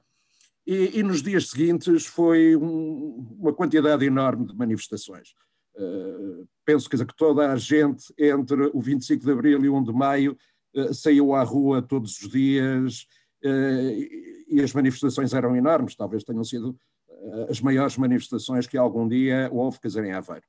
e, 0.66 1.00
e 1.00 1.04
nos 1.04 1.22
dias 1.22 1.50
seguintes 1.50 2.06
foi 2.06 2.56
um, 2.58 3.38
uma 3.40 3.54
quantidade 3.54 4.04
enorme 4.04 4.48
de 4.48 4.56
manifestações. 4.56 5.34
Uh, 5.76 6.48
penso 6.66 6.90
dizer, 6.90 7.06
que 7.06 7.16
toda 7.16 7.52
a 7.52 7.56
gente 7.56 8.14
entre 8.18 8.70
o 8.74 8.82
25 8.82 9.24
de 9.24 9.32
Abril 9.32 9.64
e 9.64 9.70
o 9.70 9.76
1 9.76 9.84
de 9.84 9.94
Maio 9.94 10.38
uh, 10.76 10.94
saiu 10.94 11.34
à 11.34 11.44
rua 11.44 11.82
todos 11.82 12.22
os 12.22 12.30
dias, 12.30 13.08
eh, 13.44 14.08
e 14.48 14.62
as 14.62 14.74
manifestações 14.74 15.34
eram 15.34 15.56
enormes, 15.56 15.96
talvez 15.96 16.24
tenham 16.24 16.44
sido 16.44 16.78
eh, 17.10 17.48
as 17.50 17.60
maiores 17.60 17.98
manifestações 17.98 18.68
que 18.68 18.78
algum 18.78 19.08
dia 19.08 19.50
houve, 19.52 19.80
quer 19.80 19.88
dizer, 19.88 20.04
em 20.06 20.12
Aveiro. 20.12 20.46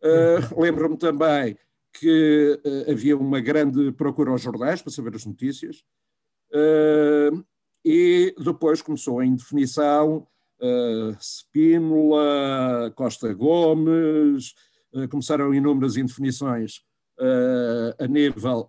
Uh, 0.00 0.60
Lembro-me 0.60 0.96
também 0.96 1.56
que 1.92 2.60
havia 2.88 3.16
uma 3.16 3.40
grande 3.40 3.90
procura 3.92 4.30
aos 4.30 4.42
jornais 4.42 4.80
para 4.80 4.92
saber 4.92 5.16
as 5.16 5.24
notícias, 5.26 5.82
e 7.84 8.34
depois 8.38 8.80
começou 8.80 9.18
a 9.18 9.26
indefinição, 9.26 10.24
uh, 10.60 11.16
Spínola, 11.20 12.92
Costa 12.94 13.32
Gomes, 13.34 14.54
começaram 15.10 15.52
inúmeras 15.52 15.96
indefinições 15.96 16.80
a 17.98 18.06
nível 18.06 18.66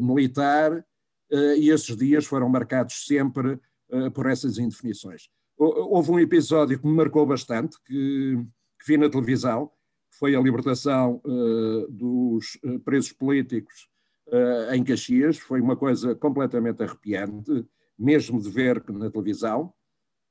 militar, 0.00 0.84
eh, 1.30 1.58
e 1.58 1.70
esses 1.70 1.96
dias 1.96 2.26
foram 2.26 2.48
marcados 2.48 3.06
sempre 3.06 3.58
eh, 3.90 4.10
por 4.10 4.26
essas 4.26 4.58
indefinições. 4.58 5.28
Houve 5.56 6.10
um 6.10 6.18
episódio 6.18 6.78
que 6.78 6.86
me 6.86 6.94
marcou 6.94 7.26
bastante, 7.26 7.76
que, 7.84 8.36
que 8.78 8.86
vi 8.86 8.96
na 8.96 9.10
televisão, 9.10 9.70
foi 10.18 10.34
a 10.34 10.40
libertação 10.40 11.20
uh, 11.24 11.86
dos 11.90 12.58
presos 12.82 13.12
políticos 13.12 13.88
uh, 14.28 14.74
em 14.74 14.82
Caxias, 14.82 15.38
foi 15.38 15.60
uma 15.60 15.76
coisa 15.76 16.14
completamente 16.14 16.82
arrepiante, 16.82 17.66
mesmo 17.98 18.40
de 18.40 18.50
ver 18.50 18.82
na 18.88 19.10
televisão. 19.10 19.72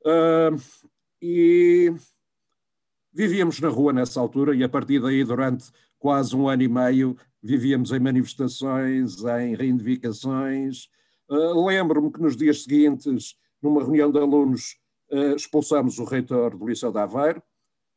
Uh, 0.03 0.59
e 1.21 1.93
vivíamos 3.11 3.59
na 3.59 3.69
rua 3.69 3.91
nessa 3.91 4.19
altura 4.19 4.55
e 4.55 4.63
a 4.63 4.69
partir 4.69 5.01
daí, 5.01 5.23
durante 5.23 5.71
quase 5.97 6.35
um 6.35 6.47
ano 6.47 6.63
e 6.63 6.67
meio, 6.67 7.17
vivíamos 7.41 7.91
em 7.91 7.99
manifestações, 7.99 9.23
em 9.23 9.55
reivindicações. 9.55 10.89
Uh, 11.29 11.65
Lembro-me 11.65 12.11
que 12.11 12.21
nos 12.21 12.35
dias 12.35 12.63
seguintes, 12.63 13.35
numa 13.61 13.83
reunião 13.83 14.11
de 14.11 14.19
alunos, 14.19 14.77
uh, 15.11 15.35
expulsamos 15.35 15.99
o 15.99 16.05
reitor 16.05 16.57
do 16.57 16.67
Liceu 16.67 16.91
de 16.91 16.99
Aveiro, 16.99 17.41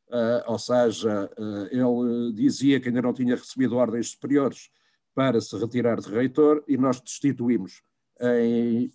uh, 0.09 0.43
ou 0.51 0.59
seja, 0.59 1.29
ele 1.71 2.33
dizia 2.33 2.79
que 2.79 2.89
ainda 2.89 3.01
não 3.01 3.13
tinha 3.13 3.35
recebido 3.35 3.77
ordens 3.77 4.09
superiores 4.09 4.69
para 5.15 5.39
se 5.39 5.55
retirar 5.57 5.99
de 5.99 6.09
reitor 6.09 6.63
e 6.67 6.75
nós 6.75 6.99
destituímos 6.99 7.81
em 8.19 8.91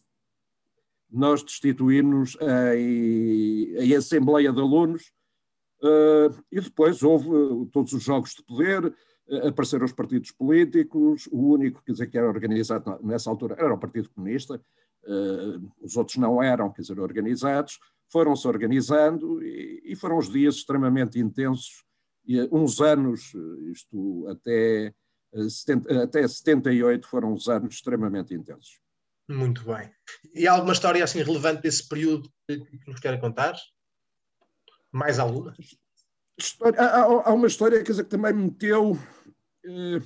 nós 1.10 1.42
destituímos 1.42 2.36
em, 2.76 3.74
em 3.76 3.94
Assembleia 3.94 4.52
de 4.52 4.60
Alunos 4.60 5.10
uh, 5.82 6.44
e 6.52 6.60
depois 6.60 7.02
houve 7.02 7.28
todos 7.72 7.92
os 7.92 8.02
jogos 8.02 8.34
de 8.34 8.42
poder, 8.42 8.94
apareceram 9.46 9.84
os 9.84 9.92
partidos 9.92 10.30
políticos, 10.30 11.28
o 11.30 11.52
único 11.52 11.82
quer 11.84 11.92
dizer, 11.92 12.06
que 12.08 12.18
era 12.18 12.28
organizado 12.28 12.98
nessa 13.02 13.30
altura 13.30 13.56
era 13.58 13.72
o 13.72 13.78
Partido 13.78 14.10
Comunista, 14.10 14.60
uh, 15.04 15.72
os 15.80 15.96
outros 15.96 16.16
não 16.16 16.42
eram 16.42 16.70
quer 16.72 16.82
dizer, 16.82 16.98
organizados, 17.00 17.78
foram-se 18.10 18.46
organizando 18.48 19.42
e, 19.42 19.82
e, 19.84 19.96
foram 19.96 20.18
os 20.18 20.30
dias 20.30 20.56
extremamente 20.56 21.18
intensos, 21.18 21.84
e, 22.26 22.40
uns 22.52 22.80
anos, 22.80 23.32
isto 23.70 24.26
até, 24.28 24.94
70, 25.32 26.02
até 26.02 26.26
78 26.26 27.06
foram 27.06 27.32
uns 27.32 27.48
anos 27.48 27.74
extremamente 27.74 28.34
intensos. 28.34 28.80
Muito 29.28 29.64
bem. 29.64 29.90
E 30.34 30.48
há 30.48 30.52
alguma 30.52 30.72
história 30.72 31.04
assim 31.04 31.22
relevante 31.22 31.62
desse 31.62 31.86
período 31.86 32.30
que 32.46 32.88
nos 32.88 33.00
querem 33.00 33.20
contar? 33.20 33.54
Mais 34.90 35.18
alguma? 35.18 35.54
História, 36.38 36.80
há, 36.80 37.02
há, 37.02 37.32
uma 37.34 37.46
história 37.46 37.82
que 37.82 37.92
também 38.04 38.32
meteu 38.32 38.96
eh, 39.68 40.00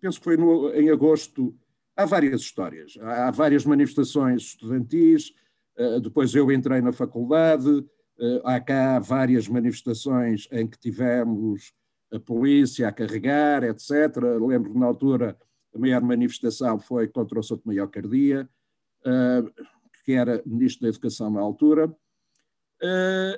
penso 0.00 0.18
que 0.18 0.24
foi 0.24 0.36
no, 0.36 0.72
em 0.74 0.90
agosto, 0.90 1.54
há 1.96 2.04
várias 2.04 2.40
histórias, 2.40 2.98
há, 3.00 3.30
várias 3.30 3.64
manifestações 3.64 4.42
estudantis, 4.42 5.32
eh, 5.76 6.00
depois 6.00 6.34
eu 6.34 6.50
entrei 6.50 6.80
na 6.80 6.92
faculdade, 6.92 7.86
eh, 8.18 8.42
há 8.44 8.60
cá 8.60 8.98
várias 8.98 9.46
manifestações 9.46 10.48
em 10.50 10.66
que 10.66 10.78
tivemos 10.78 11.72
a 12.12 12.18
polícia 12.18 12.88
a 12.88 12.92
carregar, 12.92 13.62
etc. 13.64 14.16
Lembro 14.40 14.76
na 14.78 14.86
altura 14.86 15.36
a 15.74 15.78
maior 15.78 16.02
manifestação 16.02 16.78
foi 16.78 17.08
contra 17.08 17.38
o 17.38 17.42
Souto 17.42 17.66
Maior 17.66 17.88
Cardia, 17.88 18.48
que 20.04 20.12
era 20.12 20.42
ministro 20.44 20.82
da 20.82 20.88
Educação 20.88 21.30
na 21.30 21.40
altura. 21.40 21.94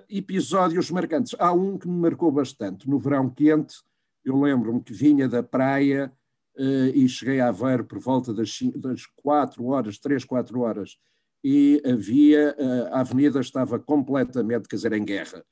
episódios 0.08 0.90
marcantes. 0.90 1.34
Há 1.38 1.52
um 1.52 1.78
que 1.78 1.88
me 1.88 1.98
marcou 1.98 2.30
bastante. 2.30 2.88
No 2.88 2.98
verão 2.98 3.30
quente, 3.30 3.76
eu 4.24 4.40
lembro-me 4.40 4.82
que 4.82 4.92
vinha 4.92 5.28
da 5.28 5.42
praia 5.42 6.12
uh, 6.58 6.88
e 6.92 7.08
cheguei 7.08 7.40
a 7.40 7.48
Aveiro 7.48 7.84
por 7.84 8.00
volta 8.00 8.34
das, 8.34 8.58
das 8.74 9.06
4 9.22 9.64
horas, 9.64 9.98
3, 9.98 10.24
4 10.24 10.60
horas, 10.60 10.98
e 11.44 11.80
havia, 11.86 12.56
a 12.90 13.00
avenida 13.00 13.38
estava 13.38 13.78
completamente, 13.78 14.68
quer 14.68 14.74
dizer, 14.74 14.92
em 14.92 15.04
guerra. 15.04 15.44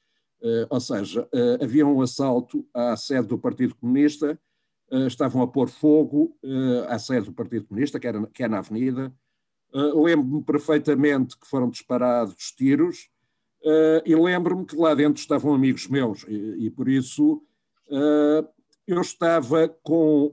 Ou 0.68 0.81
seja, 0.81 1.29
havia 1.62 1.87
um 1.87 2.00
assalto 2.00 2.66
à 2.74 2.96
sede 2.96 3.29
do 3.29 3.38
Partido 3.38 3.77
Comunista 3.77 4.37
estavam 5.07 5.42
a 5.42 5.46
pôr 5.46 5.68
fogo 5.68 6.37
à 6.88 6.98
sede 6.98 7.27
do 7.27 7.33
Partido 7.33 7.66
Comunista, 7.66 8.00
que, 8.00 8.09
era, 8.09 8.27
que 8.27 8.42
é 8.42 8.48
na 8.48 8.59
Avenida. 8.59 9.12
Lembro-me 9.74 10.42
perfeitamente 10.44 11.37
que 11.37 11.46
foram 11.46 11.68
disparados 11.68 12.52
tiros 12.52 13.08
e 14.06 14.14
lembro-me 14.14 14.64
que 14.64 14.76
lá 14.76 14.94
dentro 14.94 15.20
estavam 15.20 15.52
amigos 15.52 15.88
meus 15.88 16.24
e, 16.28 16.66
e 16.66 16.70
por 16.70 16.88
isso 16.88 17.42
eu 18.87 19.00
estava 19.00 19.68
com 19.82 20.32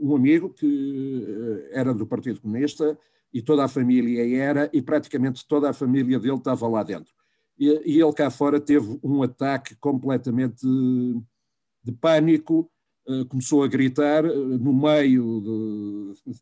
um 0.00 0.16
amigo 0.16 0.48
que 0.48 1.68
era 1.72 1.92
do 1.92 2.06
Partido 2.06 2.40
Comunista 2.40 2.98
e 3.32 3.42
toda 3.42 3.64
a 3.64 3.68
família 3.68 4.42
era, 4.42 4.70
e 4.72 4.80
praticamente 4.80 5.46
toda 5.46 5.70
a 5.70 5.72
família 5.72 6.18
dele 6.18 6.36
estava 6.36 6.66
lá 6.66 6.82
dentro. 6.82 7.12
E, 7.58 7.66
e 7.84 8.00
ele 8.00 8.12
cá 8.12 8.30
fora 8.30 8.60
teve 8.60 8.98
um 9.02 9.22
ataque 9.22 9.74
completamente 9.76 10.62
de, 10.62 11.20
de 11.84 11.92
pânico, 11.92 12.70
uh, 13.06 13.26
começou 13.26 13.62
a 13.62 13.68
gritar 13.68 14.24
uh, 14.24 14.58
no 14.58 14.72
meio 14.72 16.14
de, 16.24 16.32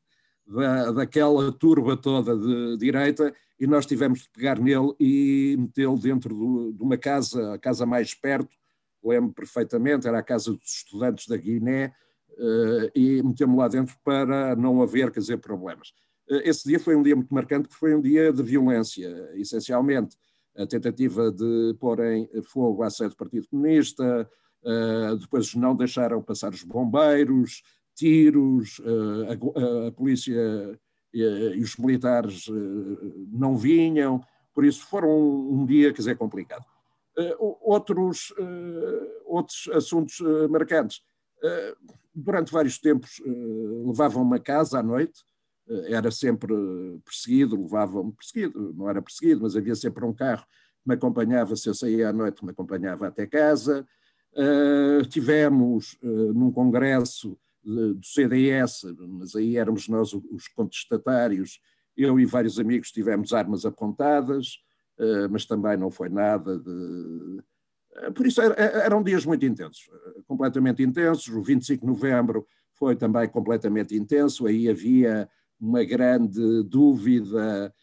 da, 0.47 0.93
daquela 0.93 1.51
turba 1.53 1.97
toda 1.97 2.37
de 2.37 2.77
direita, 2.77 3.35
e 3.59 3.67
nós 3.67 3.87
tivemos 3.87 4.21
de 4.21 4.31
pegar 4.31 4.59
nele 4.61 4.95
e 5.01 5.57
metê-lo 5.59 5.99
dentro 5.99 6.35
do, 6.35 6.73
de 6.73 6.83
uma 6.83 6.97
casa, 6.97 7.55
a 7.55 7.59
casa 7.59 7.87
mais 7.87 8.15
perto, 8.15 8.55
lembro 9.03 9.33
perfeitamente, 9.33 10.07
era 10.07 10.19
a 10.19 10.23
casa 10.23 10.53
dos 10.53 10.77
estudantes 10.77 11.27
da 11.27 11.37
Guiné, 11.37 11.93
uh, 12.33 12.91
e 12.95 13.23
metemos 13.23 13.57
lá 13.59 13.69
dentro 13.69 13.97
para 14.05 14.55
não 14.57 14.83
haver, 14.83 15.11
quer 15.11 15.21
dizer, 15.21 15.39
problemas. 15.39 15.93
Eh, 16.29 16.49
esse 16.49 16.69
dia 16.69 16.79
foi 16.79 16.97
um 16.97 17.03
dia 17.03 17.17
muito 17.17 17.33
marcante, 17.33 17.69
porque 17.69 17.79
foi 17.79 17.95
um 17.95 18.01
dia 18.01 18.33
de 18.33 18.43
violência, 18.43 19.31
essencialmente 19.35 20.17
a 20.57 20.67
tentativa 20.67 21.31
de 21.31 21.77
porem 21.79 22.29
fogo 22.45 22.83
à 22.83 22.91
sede 22.91 23.11
do 23.11 23.17
Partido 23.17 23.49
Comunista, 23.49 24.29
eh, 24.65 25.17
depois 25.21 25.55
não 25.55 25.77
deixaram 25.77 26.23
passar 26.23 26.53
os 26.53 26.63
bombeiros, 26.63 27.63
tiros, 27.97 28.81
eh, 28.85 29.33
a, 29.33 29.89
a 29.89 29.93
polícia 29.93 30.79
e 31.13 31.63
os 31.63 31.77
militares 31.79 32.45
não 33.33 33.57
vinham, 33.57 34.21
por 34.55 34.67
isso 34.67 34.87
foram 34.87 35.09
um, 35.09 35.63
um 35.63 35.67
dia, 35.67 35.91
quer 35.91 35.99
dizer, 35.99 36.17
complicado. 36.19 36.65
Outros, 37.63 38.35
outros 39.25 39.67
assuntos 39.73 40.21
marcantes. 40.51 41.01
Durante 42.15 42.53
vários 42.53 42.79
tempos 42.79 43.23
levavam 43.25 44.23
uma 44.23 44.39
casa 44.39 44.79
à 44.79 44.83
noite, 44.83 45.25
eh, 45.69 45.93
era 45.95 46.11
sempre 46.11 46.55
perseguido, 47.05 47.61
levava-me 47.61 48.13
perseguido, 48.13 48.73
não 48.75 48.89
era 48.89 49.03
perseguido, 49.03 49.43
mas 49.43 49.57
havia 49.57 49.75
sempre 49.75 50.05
um 50.05 50.13
carro 50.13 50.45
que 50.83 50.89
me 50.89 50.95
acompanhava, 50.95 51.57
se 51.57 51.69
eu 51.69 51.75
saía 51.75 52.09
à 52.09 52.13
noite, 52.13 52.45
me 52.45 52.51
acompanhava 52.51 53.09
até 53.09 53.27
casa. 53.27 53.87
Uh, 54.33 55.03
tivemos 55.09 55.97
uh, 56.03 56.33
num 56.35 56.53
congresso 56.53 57.39
do 57.67 58.05
CDS, 58.05 58.83
mas 59.09 59.35
aí 59.35 59.57
éramos 59.57 59.89
nós 59.89 60.13
os 60.13 60.47
contestatários, 60.49 61.61
eu 61.97 62.21
e 62.21 62.25
vários 62.25 62.61
amigos 62.61 62.93
tivemos 62.93 63.33
armas 63.33 63.67
apontadas, 63.67 64.59
uh, 64.99 65.29
mas 65.31 65.45
também 65.45 65.77
não 65.77 65.91
foi 65.91 66.09
nada 66.09 66.59
de. 66.59 67.43
Por 68.15 68.27
isso 68.27 68.43
eram 68.43 69.03
dias 69.03 69.25
muito 69.25 69.47
intensos, 69.47 69.89
completamente 70.27 70.83
intensos. 70.83 71.29
O 71.29 71.43
25 71.43 71.81
de 71.81 71.87
novembro 71.87 72.47
foi 72.75 72.95
também 72.95 73.27
completamente 73.27 73.97
intenso, 73.97 74.47
aí 74.47 74.69
havia 74.69 75.29
uma 75.59 75.83
grande 75.83 76.63
dúvida 76.65 77.75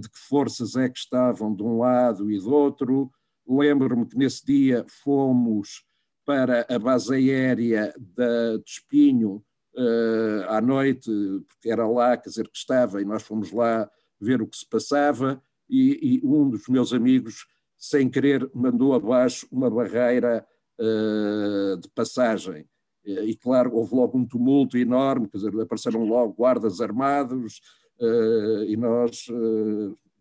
de 0.00 0.10
que 0.10 0.18
forças 0.18 0.74
é 0.74 0.88
que 0.88 0.98
estavam 0.98 1.54
de 1.54 1.62
um 1.62 1.78
lado 1.78 2.28
e 2.32 2.38
do 2.38 2.52
outro. 2.52 3.12
Lembro-me 3.46 4.06
que 4.06 4.18
nesse 4.18 4.44
dia 4.44 4.84
fomos 4.88 5.84
para 6.24 6.66
a 6.68 6.78
base 6.78 7.14
aérea 7.14 7.94
da, 7.98 8.56
de 8.56 8.64
Espinho 8.66 9.44
uh, 9.76 10.48
à 10.48 10.60
noite, 10.60 11.10
porque 11.48 11.70
era 11.70 11.86
lá, 11.86 12.16
quer 12.16 12.28
dizer, 12.28 12.48
que 12.48 12.56
estava, 12.56 13.00
e 13.00 13.04
nós 13.04 13.22
fomos 13.22 13.52
lá 13.52 13.88
ver 14.20 14.40
o 14.40 14.46
que 14.46 14.56
se 14.56 14.68
passava, 14.68 15.42
e, 15.68 16.20
e 16.22 16.26
um 16.26 16.48
dos 16.48 16.68
meus 16.68 16.92
amigos, 16.92 17.46
sem 17.76 18.08
querer, 18.08 18.48
mandou 18.54 18.94
abaixo 18.94 19.46
uma 19.50 19.70
barreira 19.70 20.46
uh, 20.78 21.76
de 21.78 21.88
passagem. 21.90 22.66
E, 23.04 23.36
claro, 23.36 23.74
houve 23.74 23.94
logo 23.94 24.16
um 24.16 24.26
tumulto 24.26 24.78
enorme, 24.78 25.28
quer 25.28 25.36
dizer, 25.36 25.60
apareceram 25.60 26.04
logo 26.04 26.32
guardas 26.32 26.80
armados 26.80 27.60
uh, 28.00 28.64
e 28.64 28.74
nós 28.78 29.26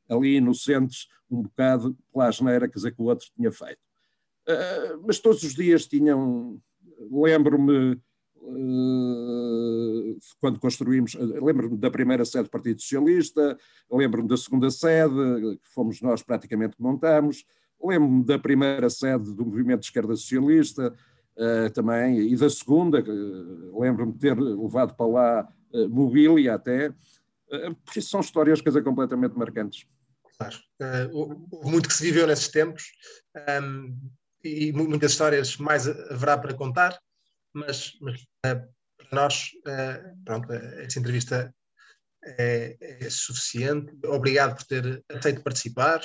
ali 0.10 0.36
inocentes 0.36 1.08
um 1.32 1.42
bocado 1.44 1.98
pela 2.12 2.28
asneira, 2.28 2.68
quer 2.68 2.76
dizer, 2.76 2.94
que 2.94 3.02
o 3.02 3.06
outro 3.06 3.28
tinha 3.36 3.52
feito. 3.52 3.80
Uh, 4.47 5.01
mas 5.06 5.19
todos 5.19 5.43
os 5.43 5.56
dias 5.56 5.86
tinham, 5.86 6.60
lembro-me, 7.12 7.99
quando 10.39 10.60
construímos, 10.60 11.13
lembro-me 11.15 11.77
da 11.77 11.89
primeira 11.89 12.25
sede 12.25 12.45
do 12.45 12.49
Partido 12.49 12.82
Socialista, 12.82 13.58
lembro-me 13.89 14.27
da 14.27 14.36
segunda 14.36 14.69
sede, 14.69 15.15
que 15.62 15.69
fomos 15.73 16.01
nós 16.01 16.21
praticamente 16.21 16.75
que 16.75 16.84
montamos, 16.84 17.45
lembro-me 17.82 18.23
da 18.23 18.38
primeira 18.38 18.89
sede 18.89 19.34
do 19.34 19.45
Movimento 19.45 19.82
de 19.82 19.86
Esquerda 19.86 20.15
Socialista, 20.15 20.93
uh, 21.38 21.69
também, 21.71 22.19
e 22.19 22.36
da 22.36 22.49
segunda, 22.49 22.99
uh, 22.99 23.79
lembro-me 23.79 24.13
de 24.13 24.19
ter 24.19 24.38
levado 24.38 24.93
para 24.95 25.06
lá 25.06 25.49
uh, 25.73 25.89
mobília 25.89 26.56
até, 26.56 26.89
uh, 26.89 27.75
porque 27.86 28.01
são 28.01 28.19
histórias, 28.19 28.62
coisas 28.62 28.84
completamente 28.84 29.38
marcantes. 29.38 29.86
Claro. 30.36 30.58
houve 31.13 31.71
muito 31.71 31.88
que 31.88 31.93
se 31.93 32.03
viveu 32.03 32.25
nesses 32.25 32.47
tempos 32.47 32.91
um, 33.62 33.95
e 34.43 34.71
muitas 34.73 35.12
histórias 35.12 35.58
mais 35.58 35.88
haverá 35.88 36.38
para 36.38 36.53
contar, 36.53 36.99
mas, 37.53 37.93
mas 38.01 38.25
para 38.41 38.67
nós, 39.12 39.51
pronto, 40.25 40.51
esta 40.51 40.99
entrevista 40.99 41.53
é, 42.25 42.77
é, 42.79 43.10
suficiente. 43.10 43.91
Obrigado 44.06 44.56
por 44.56 44.63
ter 44.65 45.03
aceito 45.10 45.43
participar 45.43 46.01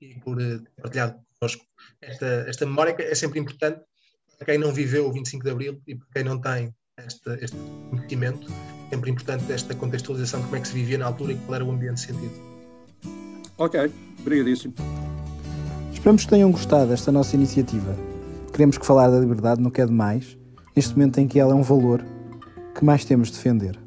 e 0.00 0.14
por 0.20 0.36
ter 0.36 0.62
partilhado 0.80 1.20
connosco 1.38 1.64
esta, 2.00 2.26
esta 2.48 2.66
memória, 2.66 2.94
que 2.94 3.02
é 3.02 3.14
sempre 3.14 3.38
importante 3.38 3.80
para 4.38 4.46
quem 4.46 4.58
não 4.58 4.72
viveu 4.72 5.08
o 5.08 5.12
25 5.12 5.44
de 5.44 5.50
Abril 5.50 5.82
e 5.86 5.96
para 5.96 6.08
quem 6.14 6.24
não 6.24 6.40
tem 6.40 6.72
este, 7.04 7.30
este 7.42 7.56
conhecimento, 7.90 8.46
é 8.86 8.94
sempre 8.94 9.10
importante 9.10 9.52
esta 9.52 9.74
contextualização 9.74 10.40
de 10.40 10.46
como 10.46 10.56
é 10.56 10.60
que 10.60 10.68
se 10.68 10.74
vivia 10.74 10.98
na 10.98 11.06
altura 11.06 11.32
e 11.32 11.38
qual 11.38 11.56
era 11.56 11.64
o 11.64 11.70
ambiente 11.70 12.00
sentido. 12.00 12.34
Ok, 13.58 13.92
obrigadíssimo. 14.20 14.74
Esperamos 16.08 16.24
que 16.24 16.30
tenham 16.30 16.50
gostado 16.50 16.88
desta 16.88 17.12
nossa 17.12 17.36
iniciativa. 17.36 17.94
Queremos 18.50 18.78
que 18.78 18.86
falar 18.86 19.10
da 19.10 19.20
liberdade 19.20 19.60
não 19.60 19.70
quede 19.70 19.92
mais, 19.92 20.38
neste 20.74 20.96
momento 20.96 21.18
em 21.18 21.28
que 21.28 21.38
ela 21.38 21.52
é 21.52 21.54
um 21.54 21.60
valor 21.60 22.02
que 22.74 22.82
mais 22.82 23.04
temos 23.04 23.28
de 23.28 23.34
defender. 23.34 23.78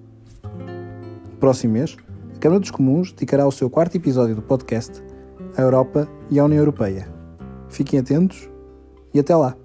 Próximo 1.39 1.73
mês, 1.73 1.97
a 2.35 2.37
Câmara 2.37 2.59
dos 2.59 2.69
Comuns 2.69 3.11
dedicará 3.11 3.47
o 3.47 3.51
seu 3.51 3.71
quarto 3.71 3.95
episódio 3.95 4.35
do 4.35 4.41
podcast 4.43 5.01
à 5.57 5.63
Europa 5.63 6.07
e 6.29 6.39
à 6.39 6.45
União 6.45 6.59
Europeia. 6.59 7.11
Fiquem 7.69 7.99
atentos 7.99 8.47
e 9.15 9.19
até 9.19 9.35
lá! 9.35 9.60